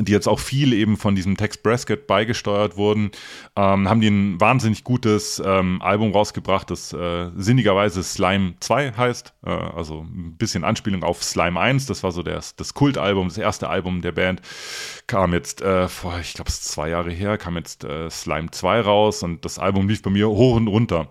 die 0.05 0.11
jetzt 0.11 0.27
auch 0.27 0.39
viel 0.39 0.73
eben 0.73 0.97
von 0.97 1.15
diesem 1.15 1.37
Tex 1.37 1.57
Brasket 1.57 2.07
beigesteuert 2.07 2.77
wurden, 2.77 3.11
ähm, 3.55 3.89
haben 3.89 4.01
die 4.01 4.09
ein 4.09 4.39
wahnsinnig 4.39 4.83
gutes 4.83 5.41
ähm, 5.43 5.81
Album 5.81 6.11
rausgebracht, 6.11 6.69
das 6.69 6.93
äh, 6.93 7.29
sinnigerweise 7.35 8.03
Slime 8.03 8.55
2 8.59 8.93
heißt, 8.93 9.33
äh, 9.45 9.49
also 9.49 10.01
ein 10.01 10.35
bisschen 10.37 10.63
Anspielung 10.63 11.03
auf 11.03 11.23
Slime 11.23 11.59
1, 11.59 11.85
das 11.85 12.03
war 12.03 12.11
so 12.11 12.23
das, 12.23 12.55
das 12.55 12.73
Kultalbum, 12.73 13.27
das 13.27 13.37
erste 13.37 13.69
Album 13.69 14.01
der 14.01 14.11
Band, 14.11 14.41
kam 15.07 15.33
jetzt 15.33 15.61
äh, 15.61 15.87
vor, 15.87 16.19
ich 16.19 16.33
glaube 16.33 16.49
es 16.49 16.59
ist 16.59 16.69
zwei 16.69 16.89
Jahre 16.89 17.11
her, 17.11 17.37
kam 17.37 17.55
jetzt 17.55 17.83
äh, 17.83 18.09
Slime 18.09 18.51
2 18.51 18.81
raus 18.81 19.23
und 19.23 19.45
das 19.45 19.59
Album 19.59 19.87
lief 19.87 20.01
bei 20.01 20.09
mir 20.09 20.27
hoch 20.29 20.55
und 20.55 20.67
runter. 20.67 21.07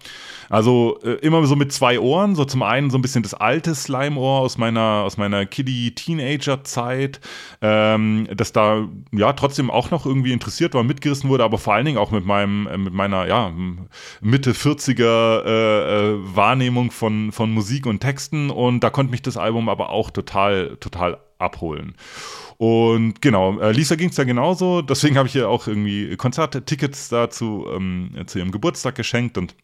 Also 0.49 0.99
äh, 1.03 1.15
immer 1.27 1.45
so 1.47 1.57
mit 1.57 1.73
zwei 1.73 1.99
Ohren, 1.99 2.35
so 2.35 2.45
zum 2.45 2.63
einen 2.63 2.91
so 2.91 2.99
ein 2.99 3.03
bisschen 3.03 3.23
das 3.23 3.35
alte 3.35 3.75
Slime-Ohr 3.75 4.41
aus 4.41 4.59
meiner, 4.59 5.03
aus 5.05 5.17
meiner 5.17 5.47
Kiddie-Teenager-Zeit, 5.47 7.21
ähm, 7.63 8.29
das 8.35 8.53
da 8.53 8.76
ja 9.13 9.33
trotzdem 9.33 9.71
auch 9.71 9.91
noch 9.91 10.07
irgendwie 10.07 10.33
interessiert 10.33 10.75
war, 10.75 10.83
mitgerissen 10.83 11.31
wurde, 11.31 11.45
aber 11.45 11.59
vor 11.59 11.75
allen 11.75 11.85
Dingen 11.85 11.99
auch 11.99 12.11
mit 12.11 12.25
meinem, 12.25 12.67
äh, 12.67 12.79
mit 12.79 12.93
meiner 12.93 13.27
ja 13.27 13.53
Mitte 14.21 14.53
40er 14.53 15.45
äh, 15.45 16.15
äh, 16.15 16.37
Wahrnehmung 16.37 16.91
von, 16.91 17.33
von 17.33 17.51
Musik 17.51 17.87
und 17.87 18.01
Texten. 18.01 18.51
Und 18.51 18.81
da 18.81 18.91
konnte 18.91 19.11
mich 19.11 19.23
das 19.23 19.37
Album 19.37 19.69
aber 19.69 19.91
auch 19.91 20.11
total, 20.11 20.77
total 20.79 21.19
abholen. 21.39 21.95
Und 22.59 23.21
genau, 23.21 23.61
äh, 23.61 23.73
Lisa 23.73 23.97
ging 23.97 24.09
es 24.09 24.17
ja 24.17 24.25
genauso, 24.25 24.81
deswegen 24.81 25.19
habe 25.19 25.29
ich 25.29 25.37
ihr 25.37 25.49
auch 25.49 25.67
irgendwie 25.67 26.17
Konzerttickets 26.17 27.11
dazu 27.11 27.67
ähm, 27.75 28.13
zu 28.27 28.39
ihrem 28.39 28.51
Geburtstag 28.51 28.95
geschenkt. 28.95 29.37
Und 29.37 29.55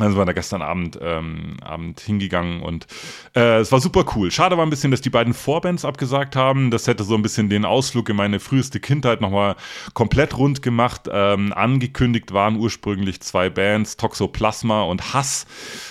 also 0.00 0.16
war 0.16 0.26
da 0.26 0.32
gestern 0.32 0.60
Abend, 0.60 0.98
ähm, 1.00 1.56
Abend 1.62 2.00
hingegangen 2.00 2.62
und 2.62 2.88
äh, 3.36 3.60
es 3.60 3.70
war 3.70 3.78
super 3.78 4.04
cool. 4.16 4.32
Schade 4.32 4.56
war 4.56 4.66
ein 4.66 4.70
bisschen, 4.70 4.90
dass 4.90 5.00
die 5.00 5.10
beiden 5.10 5.34
Vorbands 5.34 5.84
abgesagt 5.84 6.34
haben. 6.34 6.72
Das 6.72 6.88
hätte 6.88 7.04
so 7.04 7.14
ein 7.14 7.22
bisschen 7.22 7.48
den 7.48 7.64
Ausflug 7.64 8.08
in 8.08 8.16
meine 8.16 8.40
früheste 8.40 8.80
Kindheit 8.80 9.20
nochmal 9.20 9.54
komplett 9.92 10.36
rund 10.36 10.62
gemacht. 10.62 11.02
Ähm, 11.12 11.52
angekündigt 11.52 12.32
waren 12.32 12.56
ursprünglich 12.56 13.20
zwei 13.20 13.50
Bands, 13.50 13.96
Toxoplasma 13.96 14.82
und 14.82 15.14
Hass. 15.14 15.46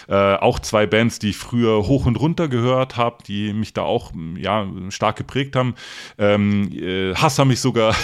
Äh, 0.10 0.36
auch 0.36 0.60
zwei 0.60 0.86
Bands, 0.86 1.20
die 1.20 1.30
ich 1.30 1.38
früher 1.38 1.88
hoch 1.88 2.06
und 2.06 2.20
runter 2.20 2.50
gehört 2.50 2.98
habe, 2.98 3.24
die 3.26 3.54
mich 3.54 3.72
da 3.72 3.84
auch 3.84 4.12
ja, 4.36 4.68
stark 4.90 5.16
geprägt 5.16 5.56
haben. 5.56 5.76
Ähm, 6.18 6.70
äh, 6.74 7.16
Hass 7.16 7.40
habe 7.40 7.54
ich 7.54 7.62
sogar, 7.62 7.96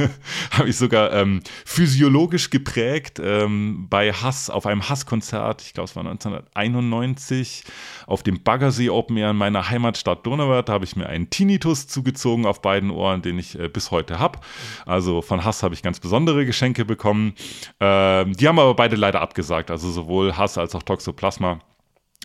habe 0.50 0.70
ich 0.70 0.78
sogar 0.78 1.12
ähm, 1.12 1.42
physiologisch 1.66 2.48
geprägt. 2.48 3.20
Ähm, 3.22 3.86
bei 3.90 4.14
Hass 4.14 4.48
auf 4.48 4.64
einem 4.64 4.88
Hasskonzert 4.88 5.41
Konzert, 5.42 5.62
ich 5.62 5.74
glaube 5.74 5.88
es 5.88 5.96
war 5.96 6.04
1991, 6.04 7.64
auf 8.06 8.22
dem 8.22 8.42
Baggersee 8.42 8.90
Open 8.90 9.16
Air 9.16 9.30
in 9.30 9.36
meiner 9.36 9.68
Heimatstadt 9.68 10.24
Donauwörth. 10.24 10.68
Da 10.68 10.74
habe 10.74 10.84
ich 10.84 10.96
mir 10.96 11.08
einen 11.08 11.30
Tinnitus 11.30 11.88
zugezogen 11.88 12.46
auf 12.46 12.62
beiden 12.62 12.90
Ohren, 12.90 13.22
den 13.22 13.38
ich 13.38 13.58
äh, 13.58 13.68
bis 13.68 13.90
heute 13.90 14.18
habe. 14.18 14.38
Also 14.86 15.22
von 15.22 15.44
Hass 15.44 15.62
habe 15.62 15.74
ich 15.74 15.82
ganz 15.82 16.00
besondere 16.00 16.46
Geschenke 16.46 16.84
bekommen. 16.84 17.34
Äh, 17.80 18.24
die 18.26 18.48
haben 18.48 18.58
aber 18.58 18.74
beide 18.74 18.96
leider 18.96 19.20
abgesagt, 19.20 19.70
also 19.70 19.90
sowohl 19.90 20.36
Hass 20.36 20.58
als 20.58 20.74
auch 20.74 20.82
Toxoplasma. 20.82 21.60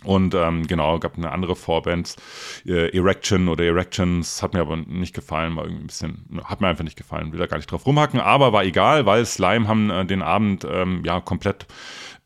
Und 0.04 0.32
ähm, 0.36 0.64
genau, 0.68 1.00
gab 1.00 1.16
eine 1.16 1.32
andere 1.32 1.56
Vorband, 1.56 2.14
äh, 2.64 2.96
Erection 2.96 3.48
oder 3.48 3.64
Erections, 3.64 4.44
hat 4.44 4.54
mir 4.54 4.60
aber 4.60 4.76
nicht 4.76 5.12
gefallen, 5.12 5.56
war 5.56 5.64
irgendwie 5.64 5.82
ein 5.82 5.86
bisschen, 5.88 6.40
hat 6.44 6.60
mir 6.60 6.68
einfach 6.68 6.84
nicht 6.84 6.96
gefallen, 6.96 7.32
will 7.32 7.40
da 7.40 7.46
gar 7.46 7.56
nicht 7.56 7.70
drauf 7.70 7.84
rumhacken, 7.84 8.20
aber 8.20 8.52
war 8.52 8.62
egal, 8.62 9.06
weil 9.06 9.26
Slime 9.26 9.66
haben 9.66 9.90
äh, 9.90 10.06
den 10.06 10.22
Abend 10.22 10.64
ähm, 10.70 11.02
ja 11.04 11.20
komplett 11.20 11.66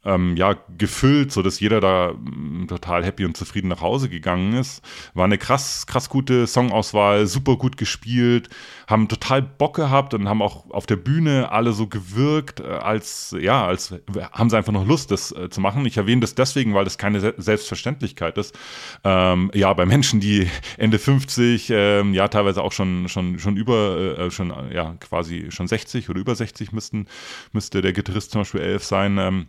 ähm, 0.05 0.37
ja, 0.37 0.57
gefüllt, 0.79 1.33
so 1.33 1.43
dass 1.43 1.61
jeder 1.61 1.81
da 1.81 2.13
mm, 2.13 2.67
total 2.69 3.05
happy 3.05 3.25
und 3.25 3.37
zufrieden 3.37 3.69
nach 3.69 3.81
Hause 3.81 4.09
gegangen 4.09 4.55
ist. 4.55 4.83
War 5.15 5.25
eine 5.25 5.39
krass, 5.39 5.87
krass 5.87 6.09
gute 6.09 6.47
Songauswahl, 6.47 7.27
super 7.27 7.57
gut 7.57 7.77
gespielt, 7.77 8.49
haben 8.89 9.09
total 9.09 9.43
Bock 9.43 9.77
gehabt 9.77 10.15
und 10.15 10.29
haben 10.29 10.43
auch 10.43 10.71
auf 10.71 10.87
der 10.87 10.97
Bühne 10.97 11.51
alle 11.53 11.73
so 11.73 11.87
gewirkt, 11.87 12.61
äh, 12.61 12.65
als, 12.65 13.37
ja, 13.39 13.65
als 13.65 13.95
haben 14.33 14.51
sie 14.51 14.57
einfach 14.57 14.73
noch 14.73 14.87
Lust, 14.87 15.11
das 15.11 15.31
äh, 15.33 15.51
zu 15.51 15.61
machen. 15.61 15.87
Ich 15.87 15.97
erwähne 15.97 16.21
das 16.21 16.35
deswegen, 16.35 16.75
weil 16.75 16.85
das 16.85 16.99
keine 16.99 17.21
Se 17.21 17.35
Selbstverständlichkeit 17.37 18.39
ist. 18.39 18.59
Ähm, 19.05 19.51
ja, 19.55 19.73
bei 19.73 19.87
Menschen, 19.87 20.21
die 20.21 20.49
Ende 20.77 20.99
50, 20.99 21.71
ähm, 21.71 22.15
ja, 22.15 22.29
teilweise 22.29 22.63
auch 22.63 22.73
schon, 22.73 23.09
schon, 23.09 23.39
schon 23.39 23.57
über, 23.57 24.19
äh, 24.19 24.31
schon, 24.31 24.53
ja, 24.73 24.95
quasi 25.01 25.47
schon 25.51 25.69
60 25.69 26.11
oder 26.11 26.21
über 26.21 26.35
60 26.35 26.73
müssten, 26.73 27.07
müsste 27.53 27.83
der 27.83 27.93
Gitarrist 27.93 28.33
zum 28.33 28.43
Beispiel 28.43 28.61
elf 28.61 28.85
sein, 28.85 29.19
ähm, 29.19 29.47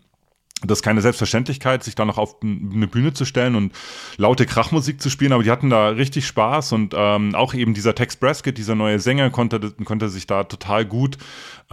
das 0.61 0.79
ist 0.79 0.83
keine 0.83 1.01
Selbstverständlichkeit, 1.01 1.83
sich 1.83 1.95
da 1.95 2.05
noch 2.05 2.17
auf 2.17 2.37
eine 2.41 2.87
Bühne 2.87 3.13
zu 3.13 3.25
stellen 3.25 3.55
und 3.55 3.73
laute 4.17 4.45
Krachmusik 4.45 5.01
zu 5.01 5.09
spielen, 5.09 5.33
aber 5.33 5.43
die 5.43 5.51
hatten 5.51 5.69
da 5.69 5.89
richtig 5.89 6.25
Spaß 6.25 6.71
und 6.71 6.93
ähm, 6.95 7.35
auch 7.35 7.53
eben 7.53 7.73
dieser 7.73 7.95
Tex 7.95 8.15
Brasket, 8.15 8.57
dieser 8.57 8.75
neue 8.75 8.99
Sänger, 8.99 9.29
konnte, 9.29 9.59
konnte 9.83 10.09
sich 10.09 10.25
da 10.25 10.45
total 10.45 10.85
gut 10.85 11.17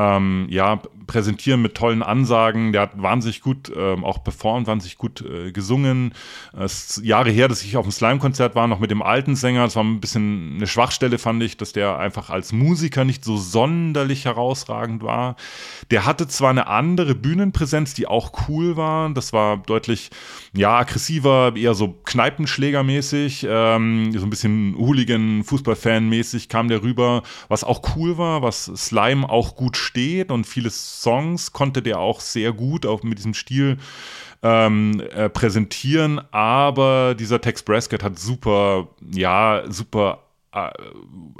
ähm, 0.01 0.47
ja, 0.49 0.81
präsentieren 1.07 1.61
mit 1.61 1.75
tollen 1.75 2.03
Ansagen. 2.03 2.73
Der 2.73 2.83
hat 2.83 3.03
wahnsinnig 3.03 3.43
gut 3.43 3.71
ähm, 3.77 4.05
auch 4.05 4.25
performt, 4.25 4.67
wahnsinnig 4.67 4.97
gut 4.97 5.23
äh, 5.23 5.53
gesungen. 5.53 6.15
Es 6.57 6.97
ist 6.97 7.05
Jahre 7.05 7.31
her, 7.31 7.49
dass 7.49 7.63
ich 7.63 7.77
auf 7.77 7.85
dem 7.85 7.93
Slime-Konzert 7.93 8.55
war, 8.55 8.67
noch 8.67 8.79
mit 8.79 8.91
dem 8.91 9.03
alten 9.03 9.37
Sänger. 9.37 9.65
Das 9.65 9.77
war 9.77 9.85
ein 9.85 10.01
bisschen 10.01 10.55
eine 10.57 10.67
Schwachstelle, 10.67 11.19
fand 11.19 11.43
ich, 11.43 11.57
dass 11.57 11.73
der 11.73 11.99
einfach 11.99 12.31
als 12.31 12.53
Musiker 12.53 13.05
nicht 13.05 13.25
so 13.25 13.37
sonderlich 13.37 14.25
herausragend 14.25 15.03
war. 15.03 15.37
Der 15.91 16.07
hatte 16.07 16.29
zwar 16.29 16.51
eine 16.51 16.69
andere 16.69 17.15
Bühnenpräsenz, 17.15 17.95
die 17.95 18.07
auch 18.07 18.49
cool 18.49 18.70
war. 18.77 19.11
Das 19.11 19.33
war 19.33 19.59
deutlich, 19.59 20.11
ja, 20.55 20.79
aggressiver, 20.79 21.55
eher 21.57 21.75
so 21.75 21.97
Kneipenschlägermäßig, 22.05 23.47
ähm, 23.49 24.13
so 24.17 24.25
ein 24.25 24.31
bisschen 24.31 24.77
Hooligan, 24.77 25.43
Fußballfan-mäßig 25.45 26.49
kam 26.49 26.69
der 26.69 26.83
rüber, 26.83 27.23
was 27.49 27.65
auch 27.65 27.97
cool 27.97 28.19
war, 28.19 28.43
was 28.43 28.65
Slime 28.65 29.29
auch 29.29 29.57
gut 29.57 29.77
steht 29.77 30.31
und 30.31 30.47
viele 30.47 30.71
Songs 30.71 31.53
konnte 31.53 31.83
der 31.83 31.99
auch 31.99 32.21
sehr 32.21 32.53
gut 32.53 32.87
auch 32.87 33.03
mit 33.03 33.19
diesem 33.19 33.35
Stil 33.35 33.79
ähm, 34.43 35.03
äh, 35.15 35.29
präsentieren, 35.29 36.21
aber 36.31 37.15
dieser 37.15 37.41
Tex 37.41 37.63
Brasket 37.63 38.03
hat 38.03 38.19
super, 38.19 38.89
ja, 39.13 39.65
super 39.69 40.25
äh, 40.53 40.71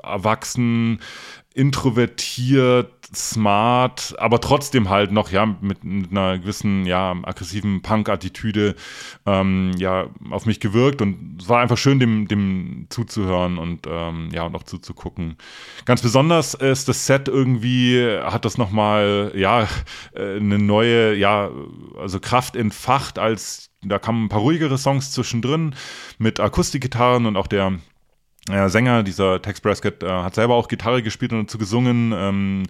erwachsen, 0.03 1.01
introvertiert, 1.55 3.00
smart, 3.15 4.15
aber 4.19 4.41
trotzdem 4.41 4.89
halt 4.89 5.11
noch 5.13 5.31
ja 5.31 5.47
mit, 5.47 5.85
mit 5.85 6.11
einer 6.11 6.39
gewissen 6.39 6.87
ja 6.87 7.15
aggressiven 7.23 7.83
Punk-Attitüde 7.83 8.77
ähm, 9.27 9.73
ja 9.77 10.09
auf 10.31 10.47
mich 10.47 10.61
gewirkt 10.61 11.03
und 11.03 11.39
es 11.41 11.49
war 11.49 11.61
einfach 11.61 11.79
schön 11.79 11.99
dem 11.99 12.29
dem 12.29 12.87
zuzuhören 12.89 13.59
und 13.59 13.87
ähm, 13.89 14.29
ja 14.33 14.45
und 14.45 14.55
auch 14.55 14.63
zuzugucken. 14.63 15.37
Ganz 15.85 16.03
besonders 16.03 16.55
ist 16.55 16.89
das 16.89 17.07
Set 17.07 17.29
irgendwie 17.29 18.19
hat 18.23 18.45
das 18.45 18.59
noch 18.59 18.71
mal 18.71 19.33
ja 19.35 19.67
äh, 20.15 20.37
eine 20.37 20.59
neue 20.59 21.15
ja 21.15 21.51
also 21.99 22.21
Kraft 22.21 22.57
entfacht 22.57 23.19
als 23.19 23.71
da 23.83 23.99
kamen 23.99 24.27
ein 24.27 24.29
paar 24.29 24.41
ruhigere 24.41 24.77
Songs 24.77 25.11
zwischendrin 25.11 25.75
mit 26.19 26.39
Akustikgitarren 26.39 27.27
und 27.27 27.37
auch 27.37 27.47
der 27.47 27.79
äh, 28.53 28.69
Sänger, 28.69 29.03
dieser 29.03 29.41
Tex 29.41 29.61
Brasket, 29.61 30.03
äh, 30.03 30.09
hat 30.09 30.35
selber 30.35 30.55
auch 30.55 30.69
Gitarre 30.69 31.03
gespielt 31.03 31.33
und 31.33 31.49
dazu 31.49 31.59
gesungen. 31.59 32.13
Ähm, 32.15 32.63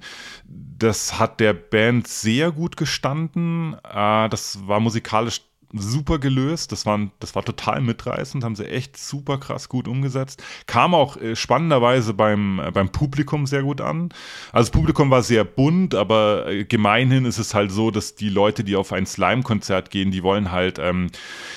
das 0.46 1.18
hat 1.18 1.40
der 1.40 1.52
Band 1.52 2.08
sehr 2.08 2.52
gut 2.52 2.76
gestanden. 2.76 3.74
Äh, 3.84 4.28
das 4.28 4.66
war 4.66 4.80
musikalisch 4.80 5.42
super 5.72 6.18
gelöst. 6.18 6.72
Das, 6.72 6.86
waren, 6.86 7.12
das 7.20 7.34
war 7.34 7.44
total 7.44 7.80
mitreißend, 7.80 8.44
haben 8.44 8.56
sie 8.56 8.66
echt 8.66 8.96
super 8.96 9.38
krass 9.38 9.68
gut 9.68 9.88
umgesetzt. 9.88 10.42
Kam 10.66 10.94
auch 10.94 11.16
äh, 11.16 11.36
spannenderweise 11.36 12.14
beim, 12.14 12.60
äh, 12.60 12.70
beim 12.70 12.90
Publikum 12.90 13.46
sehr 13.46 13.62
gut 13.62 13.80
an. 13.80 14.10
Also 14.52 14.68
das 14.68 14.70
Publikum 14.70 15.10
war 15.10 15.22
sehr 15.22 15.44
bunt, 15.44 15.94
aber 15.94 16.48
äh, 16.48 16.64
gemeinhin 16.64 17.24
ist 17.24 17.38
es 17.38 17.54
halt 17.54 17.70
so, 17.70 17.90
dass 17.90 18.14
die 18.14 18.28
Leute, 18.28 18.64
die 18.64 18.76
auf 18.76 18.92
ein 18.92 19.06
Slime-Konzert 19.06 19.90
gehen, 19.90 20.10
die 20.10 20.22
wollen 20.22 20.50
halt 20.50 20.78
ähm, 20.78 21.10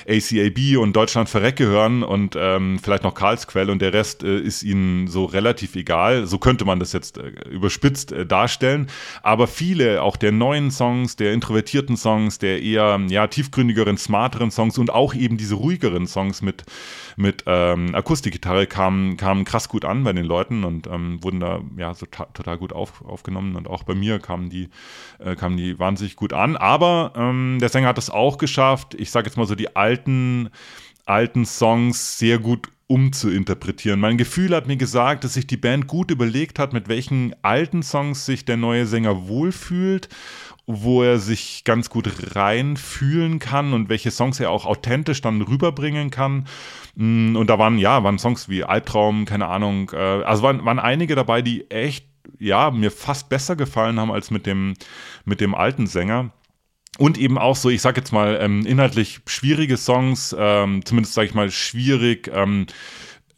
ACAB 0.08 0.78
und 0.78 0.96
Deutschland 0.96 1.30
Verrecke 1.30 1.66
hören 1.66 2.04
und 2.04 2.36
ähm, 2.38 2.80
vielleicht 2.82 3.04
noch 3.04 3.16
Karlsquell 3.16 3.70
und 3.70 3.82
der 3.82 3.94
Rest 3.94 4.24
äh, 4.24 4.40
ist 4.40 4.64
ihnen 4.64 5.08
so 5.08 5.26
relativ 5.26 5.76
egal. 5.76 6.28
So 6.28 6.38
könnte 6.38 6.66
man 6.66 6.80
das 6.80 6.94
jetzt 6.94 7.18
äh, 7.18 7.30
überspitzt 7.50 8.12
äh, 8.12 8.26
darstellen. 8.26 8.88
Aber 9.24 9.48
viele, 9.48 10.02
auch 10.04 10.18
der 10.18 10.32
neuen 10.32 10.72
Songs, 10.72 11.16
der 11.16 11.34
introvertierten 11.34 11.98
Songs, 11.98 12.40
der 12.40 12.62
eher 12.62 13.00
ja, 13.10 13.28
tiefgründigeren 13.28 13.98
smarteren 14.04 14.52
Songs 14.52 14.78
und 14.78 14.92
auch 14.92 15.14
eben 15.14 15.38
diese 15.38 15.56
ruhigeren 15.56 16.08
Songs 16.08 16.42
mit, 16.42 16.64
mit 17.16 17.44
ähm, 17.48 17.96
Akustikgitarre 17.96 18.68
kamen, 18.68 19.18
kamen 19.18 19.46
krass 19.46 19.70
gut 19.70 19.86
an 19.86 20.04
bei 20.04 20.14
den 20.14 20.26
Leuten 20.26 20.64
und 20.64 20.88
ähm, 20.88 21.24
wurden 21.24 21.40
da 21.40 21.62
ja 21.78 21.94
so 21.94 22.06
total 22.06 22.58
gut 22.58 22.74
auf, 22.74 23.04
aufgenommen 23.06 23.56
und 23.56 23.68
auch 23.68 23.84
bei 23.84 23.96
mir 23.96 24.20
kamen 24.20 24.50
die, 24.50 24.70
äh, 25.20 25.36
kamen 25.36 25.58
die 25.58 25.80
wahnsinnig 25.80 26.16
gut 26.16 26.34
an. 26.34 26.56
Aber 26.56 27.14
ähm, 27.16 27.58
der 27.60 27.70
Sänger 27.70 27.90
hat 27.90 27.98
es 27.98 28.10
auch 28.10 28.38
geschafft, 28.38 28.94
ich 28.96 29.12
sage 29.12 29.28
jetzt 29.28 29.38
mal 29.38 29.48
so 29.48 29.56
die 29.56 29.76
alten, 29.76 30.50
alten 31.06 31.46
Songs 31.46 32.18
sehr 32.18 32.40
gut 32.40 32.70
umzuinterpretieren. 32.88 34.00
Mein 34.00 34.18
Gefühl 34.18 34.56
hat 34.56 34.68
mir 34.68 34.78
gesagt, 34.78 35.24
dass 35.24 35.34
sich 35.34 35.48
die 35.48 35.58
Band 35.58 35.88
gut 35.88 36.12
überlegt 36.12 36.60
hat, 36.60 36.74
mit 36.74 36.88
welchen 36.88 37.34
alten 37.42 37.84
Songs 37.84 38.26
sich 38.26 38.46
der 38.46 38.58
neue 38.58 38.86
Sänger 38.86 39.28
wohlfühlt 39.28 40.10
wo 40.66 41.04
er 41.04 41.20
sich 41.20 41.64
ganz 41.66 41.90
gut 41.90 42.36
reinfühlen 42.36 43.40
kann 43.40 43.74
und 43.74 43.90
welche 43.90 44.12
Songs 44.12 44.40
er 44.40 44.50
auch 44.50 44.66
authentisch 44.66 45.22
dann 45.22 45.42
rüberbringen 45.42 46.10
kann. 46.10 46.48
Mm, 46.96 47.36
und 47.36 47.50
da 47.50 47.60
waren, 47.60 47.78
ja, 47.78 48.04
waren 48.04 48.18
Songs 48.18 48.48
wie 48.48 48.64
Albtraum, 48.64 49.26
keine 49.26 49.48
Ahnung, 49.48 49.92
äh, 49.94 49.98
also 49.98 50.44
waren, 50.44 50.64
waren 50.64 50.80
einige 50.80 51.16
dabei, 51.16 51.42
die 51.42 51.70
echt 51.70 52.08
ja, 52.40 52.72
mir 52.72 52.92
fast 52.92 53.30
besser 53.30 53.56
gefallen 53.56 54.00
haben 54.00 54.12
als 54.12 54.32
mit 54.32 54.46
dem, 54.46 54.74
mit 55.26 55.42
dem 55.42 55.54
alten 55.54 55.88
Sänger. 55.88 56.32
Und 57.00 57.18
eben 57.18 57.38
auch 57.38 57.56
so, 57.56 57.70
ich 57.70 57.82
sag 57.82 57.98
jetzt 57.98 58.12
mal, 58.12 58.38
ähm, 58.40 58.66
inhaltlich 58.66 59.22
schwierige 59.26 59.78
Songs, 59.78 60.36
ähm, 60.38 60.86
zumindest 60.86 61.16
sage 61.16 61.28
ich 61.28 61.34
mal 61.34 61.50
schwierig, 61.50 62.30
ähm, 62.34 62.68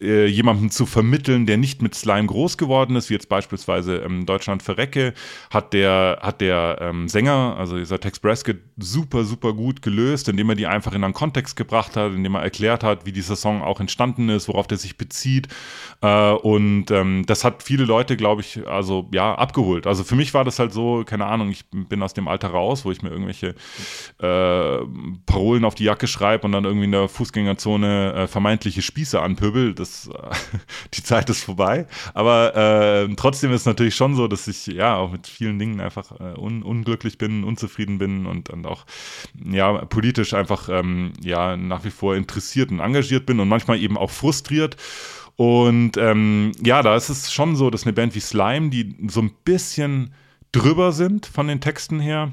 äh, 0.02 0.26
jemandem 0.26 0.70
zu 0.72 0.86
vermitteln, 0.86 1.46
der 1.46 1.58
nicht 1.58 1.82
mit 1.82 1.96
Slime 1.96 2.28
groß 2.28 2.58
geworden 2.58 2.96
ist, 2.96 3.10
wie 3.10 3.14
jetzt 3.14 3.30
beispielsweise 3.30 3.98
ähm, 3.98 4.26
Deutschland 4.26 4.62
verrecke, 4.64 5.14
hat 5.50 5.74
der, 5.74 6.20
hat 6.22 6.42
der 6.42 6.78
ähm, 6.82 7.08
Sänger, 7.08 7.56
also 7.58 7.78
dieser 7.78 8.00
Tex 8.00 8.20
Bresket, 8.20 8.62
super, 8.78 9.24
super 9.24 9.54
gut 9.54 9.82
gelöst, 9.82 10.28
indem 10.28 10.50
er 10.50 10.56
die 10.56 10.68
einfach 10.68 10.94
in 10.94 11.04
einen 11.04 11.14
Kontext 11.14 11.56
gebracht 11.56 11.96
hat, 11.96 12.14
indem 12.14 12.36
er 12.36 12.44
erklärt 12.44 12.84
hat, 12.84 13.06
wie 13.06 13.12
dieser 13.12 13.36
Song 13.36 13.62
auch 13.62 13.80
entstanden 13.80 14.30
ist, 14.30 14.48
worauf 14.48 14.68
der 14.68 14.78
sich 14.78 14.98
bezieht. 14.98 15.48
Äh, 16.02 16.32
und 16.32 16.92
ähm, 16.92 17.24
das 17.26 17.44
hat 17.44 17.64
viele 17.64 17.86
Leute, 17.86 18.18
glaube 18.18 18.42
ich, 18.42 18.68
also 18.68 19.10
ja, 19.14 19.34
abgeholt. 19.36 19.88
Also 19.88 20.04
für 20.04 20.16
mich 20.16 20.34
war 20.34 20.44
das 20.44 20.60
halt 20.60 20.74
so, 20.74 21.04
keine 21.06 21.26
Ahnung, 21.26 21.50
ich 21.52 21.64
bin 21.72 22.04
aus 22.04 22.14
dem 22.14 22.28
Alter 22.28 22.50
raus, 22.50 22.84
wo 22.84 22.92
ich 22.92 23.02
mir 23.02 23.10
irgendwelche 23.10 23.56
äh, 24.20 24.86
Parolen 25.26 25.64
auf 25.64 25.76
die 25.76 25.86
Jacke 25.86 26.08
schreibe 26.08 26.46
und 26.46 26.52
dann 26.52 26.66
irgendwie 26.66 26.86
in 26.86 26.92
der 26.92 27.08
Fußgängerzone 27.08 28.14
äh, 28.14 28.28
vermeintliche 28.28 28.82
Spieße 28.82 29.22
anpöbel. 29.22 29.74
Das, 29.74 29.85
die 30.94 31.04
Zeit 31.04 31.30
ist 31.30 31.44
vorbei. 31.44 31.88
Aber 32.14 32.56
äh, 32.56 33.16
trotzdem 33.16 33.52
ist 33.52 33.62
es 33.62 33.66
natürlich 33.66 33.96
schon 33.96 34.16
so, 34.16 34.28
dass 34.28 34.48
ich 34.48 34.68
ja 34.68 34.96
auch 34.96 35.12
mit 35.12 35.28
vielen 35.28 35.60
Dingen 35.60 35.80
einfach 35.80 36.12
äh, 36.20 36.38
un 36.38 36.64
unglücklich 36.64 37.18
bin, 37.18 37.44
unzufrieden 37.44 37.98
bin 37.98 38.26
und, 38.26 38.50
und 38.50 38.66
auch 38.66 38.86
ja 39.44 39.74
politisch 39.86 40.34
einfach 40.34 40.70
ähm, 40.70 41.14
ja 41.22 41.58
nach 41.58 41.84
wie 41.84 41.92
vor 41.92 42.16
interessiert 42.16 42.72
und 42.72 42.80
engagiert 42.80 43.26
bin 43.26 43.40
und 43.40 43.48
manchmal 43.48 43.80
eben 43.80 43.98
auch 43.98 44.12
frustriert. 44.12 44.78
Und 45.38 45.98
ähm, 45.98 46.54
ja, 46.64 46.82
da 46.82 46.96
ist 46.96 47.10
es 47.10 47.34
schon 47.34 47.56
so, 47.56 47.70
dass 47.70 47.84
eine 47.84 47.94
Band 47.94 48.16
wie 48.16 48.22
Slime, 48.22 48.70
die 48.70 48.96
so 49.10 49.22
ein 49.22 49.32
bisschen 49.44 50.14
drüber 50.52 50.94
sind 50.94 51.26
von 51.26 51.48
den 51.48 51.60
Texten 51.60 52.00
her, 52.00 52.32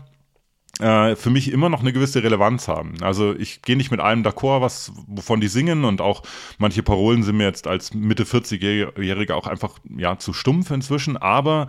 äh, 0.81 1.17
für 1.17 1.31
mich 1.31 1.53
immer 1.53 1.69
noch 1.69 1.81
eine 1.81 1.93
gewisse 1.93 2.23
Relevanz 2.23 2.69
haben. 2.69 2.95
Also 3.03 3.35
ich 3.35 3.63
gehe 3.63 3.77
nicht 3.77 3.91
mit 3.91 4.01
allem 4.01 4.23
d'accord, 4.23 4.61
was 4.61 4.93
wovon 5.07 5.41
die 5.41 5.49
singen 5.49 5.85
und 5.85 6.01
auch 6.01 6.23
manche 6.59 6.83
Parolen 6.83 7.23
sind 7.23 7.37
mir 7.37 7.45
jetzt 7.45 7.67
als 7.67 7.95
Mitte 7.95 8.25
40-Jähriger 8.25 9.35
auch 9.35 9.47
einfach 9.47 9.79
ja 9.97 10.19
zu 10.19 10.33
stumpf 10.33 10.71
inzwischen, 10.71 11.17
aber 11.17 11.69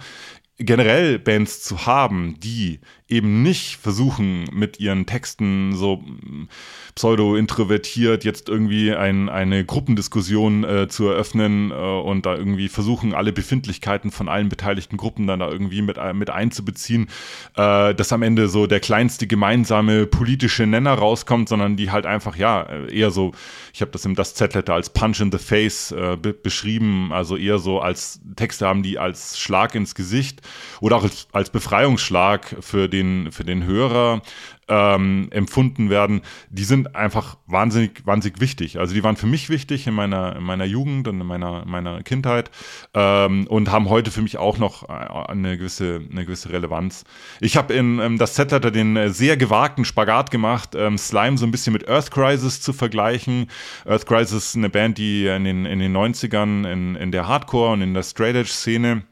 generell 0.58 1.20
Bands 1.20 1.64
zu 1.64 1.86
haben, 1.86 2.40
die 2.40 2.80
eben 3.14 3.44
nicht 3.44 3.78
versuchen, 3.78 4.46
mit 4.52 4.80
ihren 4.80 5.06
Texten 5.06 5.76
so 5.76 5.98
mm, 5.98 6.50
pseudo-introvertiert 6.96 8.24
jetzt 8.24 8.50
irgendwie 8.50 8.94
ein, 8.94 9.30
eine 9.30 9.66
Gruppendiskussion 9.66 10.64
äh, 10.64 10.88
zu 10.88 11.08
eröffnen 11.08 11.72
äh, 11.72 11.74
und 11.74 12.26
da 12.26 12.36
irgendwie 12.36 12.70
versuchen, 12.70 13.14
alle 13.14 13.32
Befindlichkeiten 13.32 14.12
von 14.12 14.28
allen 14.30 14.50
beteiligten 14.50 14.98
Gruppen 14.98 15.28
dann 15.28 15.40
da 15.40 15.50
irgendwie 15.50 15.82
mit, 15.82 15.98
äh, 15.98 16.14
mit 16.14 16.30
einzubeziehen, 16.30 17.08
äh, 17.56 17.96
dass 17.96 18.12
am 18.12 18.22
Ende 18.22 18.48
so 18.48 18.68
der 18.68 18.80
kleinste 18.80 19.28
gemeinsame 19.28 20.06
politische 20.06 20.66
Nenner 20.66 20.94
rauskommt, 20.94 21.50
sondern 21.50 21.78
die 21.78 21.92
halt 21.92 22.06
einfach, 22.06 22.36
ja, 22.36 22.64
eher 22.88 23.12
so, 23.12 23.32
ich 23.74 23.82
habe 23.82 23.92
das 23.92 24.06
im 24.06 24.16
Das 24.16 24.36
Z-Letter 24.36 24.74
als 24.74 24.90
Punch 24.90 25.22
in 25.22 25.32
the 25.32 25.38
Face 25.38 25.92
äh, 25.92 26.18
be 26.18 26.34
beschrieben, 26.34 27.12
also 27.14 27.38
eher 27.38 27.60
so 27.60 27.80
als 27.80 28.20
Texte 28.36 28.68
haben, 28.68 28.84
die 28.84 29.00
als 29.00 29.40
Schlag 29.40 29.76
ins 29.76 29.96
Gesicht 29.96 30.42
oder 30.82 30.98
auch 30.98 31.04
als, 31.04 31.28
als 31.32 31.50
Befreiungsschlag 31.50 32.58
für 32.60 32.90
den, 32.90 33.03
für 33.32 33.44
den 33.44 33.66
Hörer 33.66 34.22
ähm, 34.68 35.28
empfunden 35.32 35.90
werden, 35.90 36.22
die 36.50 36.64
sind 36.64 36.96
einfach 36.96 37.38
wahnsinnig, 37.48 38.06
wahnsinnig 38.06 38.40
wichtig. 38.40 38.80
Also 38.80 38.94
die 38.94 39.04
waren 39.04 39.18
für 39.18 39.28
mich 39.28 39.50
wichtig 39.50 39.88
in 39.88 39.94
meiner, 39.94 40.36
in 40.36 40.44
meiner 40.44 40.66
Jugend 40.66 41.08
und 41.08 41.20
in 41.20 41.28
meiner, 41.28 41.66
meiner 41.66 42.02
Kindheit 42.04 42.50
ähm, 42.94 43.48
und 43.48 43.72
haben 43.72 43.90
heute 43.90 44.12
für 44.12 44.22
mich 44.22 44.38
auch 44.38 44.58
noch 44.58 44.88
äh, 44.90 44.94
eine 44.94 45.58
gewisse, 45.58 46.02
eine 46.12 46.26
gewisse 46.26 46.52
Relevanz. 46.52 47.04
Ich 47.40 47.58
habe 47.58 47.74
in 47.74 48.00
ähm, 48.00 48.18
das 48.18 48.36
Set-Letter 48.36 48.72
den 48.72 48.96
äh, 48.96 49.10
sehr 49.10 49.38
gewagten 49.38 49.86
Spagat 49.86 50.32
gemacht, 50.32 50.76
ähm, 50.76 50.98
Slime 50.98 51.38
so 51.38 51.46
ein 51.46 51.52
bisschen 51.52 51.74
mit 51.74 51.88
Earth 51.90 52.12
Crisis 52.12 52.62
zu 52.62 52.74
vergleichen. 52.74 53.48
Earth 53.86 54.06
Crisis 54.06 54.48
ist 54.48 54.56
eine 54.56 54.70
Band, 54.70 54.98
die 54.98 55.28
in 55.28 55.44
den, 55.44 55.66
in 55.66 55.80
den 55.80 55.96
90ern 55.96 56.72
in, 56.72 56.96
in 56.96 57.12
der 57.12 57.28
Hardcore 57.28 57.74
und 57.74 57.82
in 57.82 57.94
der 57.94 58.04
Straight 58.04 58.36
Edge 58.36 58.50
Szene 58.50 59.04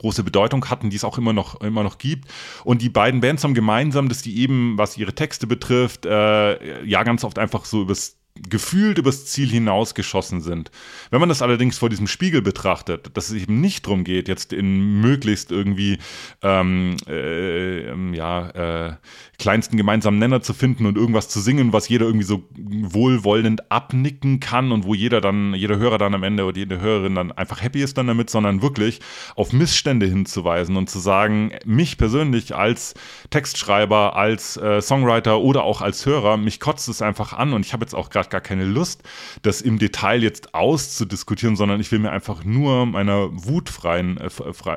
große 0.00 0.24
Bedeutung 0.24 0.68
hatten, 0.68 0.90
die 0.90 0.96
es 0.96 1.04
auch 1.04 1.18
immer 1.18 1.32
noch, 1.32 1.60
immer 1.60 1.82
noch 1.82 1.98
gibt. 1.98 2.28
Und 2.64 2.82
die 2.82 2.88
beiden 2.88 3.20
Bands 3.20 3.44
haben 3.44 3.54
gemeinsam, 3.54 4.08
dass 4.08 4.22
die 4.22 4.38
eben, 4.38 4.76
was 4.76 4.96
ihre 4.96 5.14
Texte 5.14 5.46
betrifft, 5.46 6.06
äh, 6.06 6.84
ja 6.84 7.02
ganz 7.02 7.22
oft 7.24 7.38
einfach 7.38 7.64
so 7.64 7.82
übers 7.82 8.19
gefühlt 8.48 8.98
übers 8.98 9.26
Ziel 9.26 9.48
hinausgeschossen 9.48 10.40
sind. 10.40 10.70
Wenn 11.10 11.20
man 11.20 11.28
das 11.28 11.42
allerdings 11.42 11.78
vor 11.78 11.88
diesem 11.88 12.06
Spiegel 12.06 12.42
betrachtet, 12.42 13.10
dass 13.14 13.30
es 13.30 13.42
eben 13.42 13.60
nicht 13.60 13.86
darum 13.86 14.04
geht, 14.04 14.28
jetzt 14.28 14.52
in 14.52 15.00
möglichst 15.00 15.50
irgendwie 15.50 15.98
ähm, 16.42 16.96
äh, 17.06 17.80
ähm, 17.80 18.14
ja, 18.14 18.50
äh, 18.88 18.96
kleinsten 19.38 19.76
gemeinsamen 19.76 20.18
Nenner 20.18 20.42
zu 20.42 20.54
finden 20.54 20.86
und 20.86 20.96
irgendwas 20.96 21.28
zu 21.28 21.40
singen, 21.40 21.72
was 21.72 21.88
jeder 21.88 22.06
irgendwie 22.06 22.26
so 22.26 22.44
wohlwollend 22.56 23.70
abnicken 23.70 24.40
kann 24.40 24.72
und 24.72 24.84
wo 24.84 24.94
jeder 24.94 25.20
dann, 25.20 25.54
jeder 25.54 25.78
Hörer 25.78 25.98
dann 25.98 26.14
am 26.14 26.22
Ende 26.22 26.44
oder 26.44 26.58
jede 26.58 26.80
Hörerin 26.80 27.14
dann 27.14 27.32
einfach 27.32 27.62
happy 27.62 27.82
ist 27.82 27.98
dann 27.98 28.06
damit, 28.06 28.30
sondern 28.30 28.62
wirklich 28.62 29.00
auf 29.36 29.52
Missstände 29.52 30.06
hinzuweisen 30.06 30.76
und 30.76 30.88
zu 30.88 30.98
sagen, 30.98 31.52
mich 31.64 31.98
persönlich 31.98 32.54
als 32.54 32.94
Textschreiber, 33.30 34.16
als 34.16 34.56
äh, 34.56 34.80
Songwriter 34.80 35.40
oder 35.40 35.64
auch 35.64 35.80
als 35.80 36.06
Hörer, 36.06 36.36
mich 36.36 36.60
kotzt 36.60 36.88
es 36.88 37.02
einfach 37.02 37.32
an 37.32 37.52
und 37.52 37.66
ich 37.66 37.72
habe 37.72 37.84
jetzt 37.84 37.94
auch 37.94 38.10
gerade 38.10 38.28
gar 38.30 38.40
keine 38.40 38.64
Lust, 38.64 39.02
das 39.42 39.60
im 39.60 39.78
Detail 39.78 40.22
jetzt 40.22 40.54
auszudiskutieren, 40.54 41.56
sondern 41.56 41.80
ich 41.80 41.92
will 41.92 41.98
mir 41.98 42.12
einfach 42.12 42.44
nur 42.44 42.86
meiner 42.86 43.28
wutfreien 43.32 44.18
äh, 44.18 44.28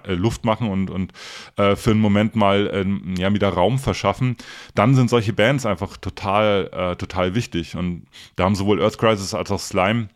äh, 0.07 0.13
Luft 0.13 0.45
machen 0.45 0.69
und, 0.69 0.89
und 0.89 1.13
äh, 1.57 1.75
für 1.75 1.91
einen 1.91 2.01
Moment 2.01 2.35
mal 2.35 2.69
ähm, 2.73 3.15
ja, 3.17 3.33
wieder 3.33 3.49
Raum 3.49 3.79
verschaffen 3.79 4.37
dann 4.75 4.95
sind 4.95 5.09
solche 5.09 5.33
Bands 5.33 5.65
einfach 5.65 5.97
total, 5.97 6.69
äh, 6.71 6.95
total 6.95 7.35
wichtig. 7.35 7.75
Und 7.75 8.05
da 8.35 8.45
haben 8.45 8.55
sowohl 8.55 8.81
Earth 8.81 8.97
Crisis 8.97 9.33
als 9.33 9.51
auch 9.51 9.59
Slime 9.59 10.09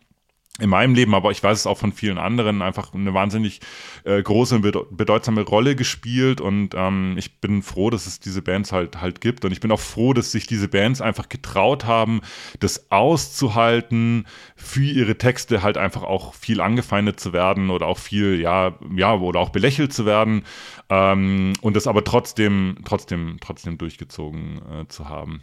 in 0.60 0.70
meinem 0.70 0.94
Leben, 0.94 1.14
aber 1.14 1.30
ich 1.30 1.42
weiß 1.42 1.60
es 1.60 1.66
auch 1.66 1.78
von 1.78 1.92
vielen 1.92 2.18
anderen, 2.18 2.62
einfach 2.62 2.92
eine 2.92 3.14
wahnsinnig 3.14 3.60
äh, 4.04 4.20
große 4.20 4.56
und 4.56 4.96
bedeutsame 4.96 5.42
Rolle 5.42 5.76
gespielt 5.76 6.40
und 6.40 6.74
ähm, 6.74 7.14
ich 7.16 7.40
bin 7.40 7.62
froh, 7.62 7.90
dass 7.90 8.06
es 8.06 8.18
diese 8.18 8.42
Bands 8.42 8.72
halt 8.72 9.00
halt 9.00 9.20
gibt 9.20 9.44
und 9.44 9.52
ich 9.52 9.60
bin 9.60 9.70
auch 9.70 9.80
froh, 9.80 10.12
dass 10.14 10.32
sich 10.32 10.48
diese 10.48 10.66
Bands 10.66 11.00
einfach 11.00 11.28
getraut 11.28 11.84
haben, 11.84 12.22
das 12.58 12.90
auszuhalten, 12.90 14.26
für 14.56 14.82
ihre 14.82 15.16
Texte 15.16 15.62
halt 15.62 15.78
einfach 15.78 16.02
auch 16.02 16.34
viel 16.34 16.60
angefeindet 16.60 17.20
zu 17.20 17.32
werden 17.32 17.70
oder 17.70 17.86
auch 17.86 17.98
viel, 17.98 18.40
ja, 18.40 18.76
ja, 18.96 19.14
oder 19.14 19.38
auch 19.38 19.50
belächelt 19.50 19.92
zu 19.92 20.06
werden 20.06 20.42
ähm, 20.90 21.52
und 21.60 21.76
das 21.76 21.86
aber 21.86 22.02
trotzdem, 22.02 22.78
trotzdem, 22.84 23.36
trotzdem 23.40 23.78
durchgezogen 23.78 24.60
äh, 24.72 24.88
zu 24.88 25.08
haben. 25.08 25.42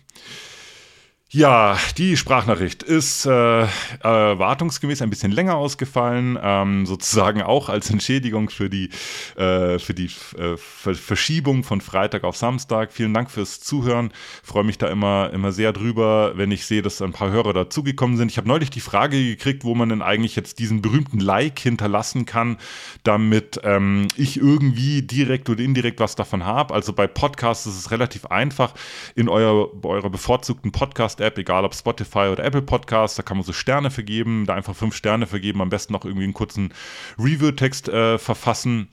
Ja, 1.31 1.75
die 1.97 2.17
Sprachnachricht 2.17 2.83
ist 2.83 3.25
äh, 3.25 3.67
erwartungsgemäß 4.01 5.01
ein 5.01 5.09
bisschen 5.09 5.31
länger 5.31 5.55
ausgefallen, 5.55 6.37
ähm, 6.39 6.85
sozusagen 6.85 7.41
auch 7.41 7.67
als 7.67 7.89
Entschädigung 7.89 8.51
für 8.51 8.69
die, 8.69 8.91
äh, 9.35 9.79
für 9.79 9.95
die 9.95 10.11
äh, 10.37 10.55
Verschiebung 10.55 11.63
von 11.63 11.81
Freitag 11.81 12.25
auf 12.25 12.37
Samstag. 12.37 12.93
Vielen 12.93 13.13
Dank 13.13 13.31
fürs 13.31 13.59
Zuhören. 13.59 14.13
Freue 14.43 14.63
mich 14.63 14.77
da 14.77 14.87
immer, 14.87 15.31
immer 15.33 15.51
sehr 15.51 15.73
drüber, 15.73 16.33
wenn 16.35 16.51
ich 16.51 16.67
sehe, 16.67 16.83
dass 16.83 17.01
ein 17.01 17.11
paar 17.11 17.31
Hörer 17.31 17.53
dazugekommen 17.53 18.17
sind. 18.17 18.29
Ich 18.29 18.37
habe 18.37 18.47
neulich 18.47 18.69
die 18.69 18.79
Frage 18.79 19.17
gekriegt, 19.17 19.63
wo 19.63 19.73
man 19.73 19.89
denn 19.89 20.03
eigentlich 20.03 20.35
jetzt 20.35 20.59
diesen 20.59 20.83
berühmten 20.83 21.19
Like 21.19 21.57
hinterlassen 21.57 22.27
kann, 22.27 22.57
damit 23.01 23.59
ähm, 23.63 24.07
ich 24.15 24.37
irgendwie 24.37 25.01
direkt 25.01 25.49
oder 25.49 25.63
indirekt 25.63 25.99
was 25.99 26.15
davon 26.15 26.45
habe. 26.45 26.73
Also 26.75 26.93
bei 26.93 27.07
Podcasts 27.07 27.65
ist 27.65 27.79
es 27.79 27.89
relativ 27.89 28.27
einfach, 28.27 28.75
in 29.15 29.27
euer, 29.27 29.71
eurer 29.83 30.11
bevorzugten 30.11 30.71
Podcast 30.71 31.15
Podcast-App, 31.25 31.37
egal 31.37 31.65
ob 31.65 31.73
Spotify 31.73 32.29
oder 32.31 32.43
Apple 32.43 32.61
Podcast, 32.61 33.17
da 33.17 33.23
kann 33.23 33.37
man 33.37 33.45
so 33.45 33.53
Sterne 33.53 33.91
vergeben, 33.91 34.45
da 34.45 34.53
einfach 34.53 34.75
fünf 34.75 34.95
Sterne 34.95 35.27
vergeben, 35.27 35.61
am 35.61 35.69
besten 35.69 35.93
noch 35.93 36.05
irgendwie 36.05 36.25
einen 36.25 36.33
kurzen 36.33 36.73
Review-Text 37.17 37.89
äh, 37.89 38.17
verfassen 38.17 38.89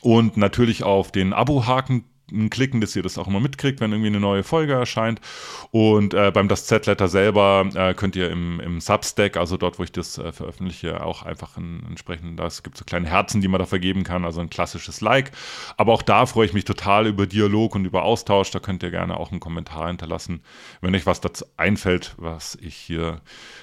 und 0.00 0.36
natürlich 0.36 0.82
auf 0.82 1.12
den 1.12 1.32
Abo-Haken 1.32 2.04
klicken, 2.50 2.80
dass 2.80 2.96
ihr 2.96 3.02
das 3.02 3.18
auch 3.18 3.26
immer 3.26 3.40
mitkriegt, 3.40 3.80
wenn 3.80 3.92
irgendwie 3.92 4.08
eine 4.08 4.20
neue 4.20 4.42
Folge 4.42 4.72
erscheint. 4.72 5.20
Und 5.70 6.14
äh, 6.14 6.30
beim 6.32 6.48
Das 6.48 6.66
Z-Letter 6.66 7.08
selber 7.08 7.68
äh, 7.74 7.94
könnt 7.94 8.16
ihr 8.16 8.30
im, 8.30 8.60
im 8.60 8.80
Substack, 8.80 9.36
also 9.36 9.56
dort, 9.56 9.78
wo 9.78 9.84
ich 9.84 9.92
das 9.92 10.18
äh, 10.18 10.32
veröffentliche, 10.32 11.04
auch 11.04 11.22
einfach 11.22 11.56
ein, 11.56 11.84
entsprechend, 11.88 12.40
es 12.40 12.62
gibt 12.62 12.78
so 12.78 12.84
kleine 12.84 13.08
Herzen, 13.08 13.40
die 13.40 13.48
man 13.48 13.58
da 13.58 13.66
vergeben 13.66 14.04
kann, 14.04 14.24
also 14.24 14.40
ein 14.40 14.50
klassisches 14.50 15.00
Like. 15.00 15.32
Aber 15.76 15.92
auch 15.92 16.02
da 16.02 16.26
freue 16.26 16.46
ich 16.46 16.52
mich 16.52 16.64
total 16.64 17.06
über 17.06 17.26
Dialog 17.26 17.74
und 17.74 17.84
über 17.84 18.02
Austausch. 18.02 18.50
Da 18.50 18.58
könnt 18.58 18.82
ihr 18.82 18.90
gerne 18.90 19.18
auch 19.18 19.30
einen 19.30 19.40
Kommentar 19.40 19.88
hinterlassen, 19.88 20.42
wenn 20.80 20.94
euch 20.94 21.06
was 21.06 21.20
dazu 21.20 21.44
einfällt, 21.56 22.14
was 22.16 22.56
ich 22.60 22.74
hier 22.74 23.20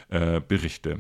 äh, 0.10 0.42
berichte. 0.42 1.00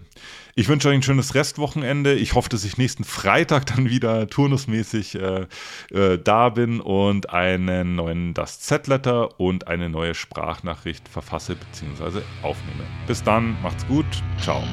Ich 0.55 0.67
wünsche 0.67 0.89
euch 0.89 0.95
ein 0.95 1.03
schönes 1.03 1.33
Restwochenende. 1.33 2.13
Ich 2.13 2.33
hoffe, 2.33 2.49
dass 2.49 2.65
ich 2.65 2.77
nächsten 2.77 3.03
Freitag 3.03 3.65
dann 3.67 3.89
wieder 3.89 4.27
turnusmäßig 4.27 5.15
äh, 5.15 5.47
äh, 5.91 6.19
da 6.21 6.49
bin 6.49 6.81
und 6.81 7.29
einen 7.53 7.95
neuen 7.95 8.33
Das 8.33 8.59
Z-Letter 8.59 9.39
und 9.39 9.67
eine 9.67 9.89
neue 9.89 10.13
Sprachnachricht 10.13 11.07
verfasse 11.07 11.55
bzw. 11.55 12.21
aufnehme. 12.41 12.83
Bis 13.07 13.23
dann, 13.23 13.55
macht's 13.61 13.85
gut, 13.87 14.05
ciao. 14.39 14.63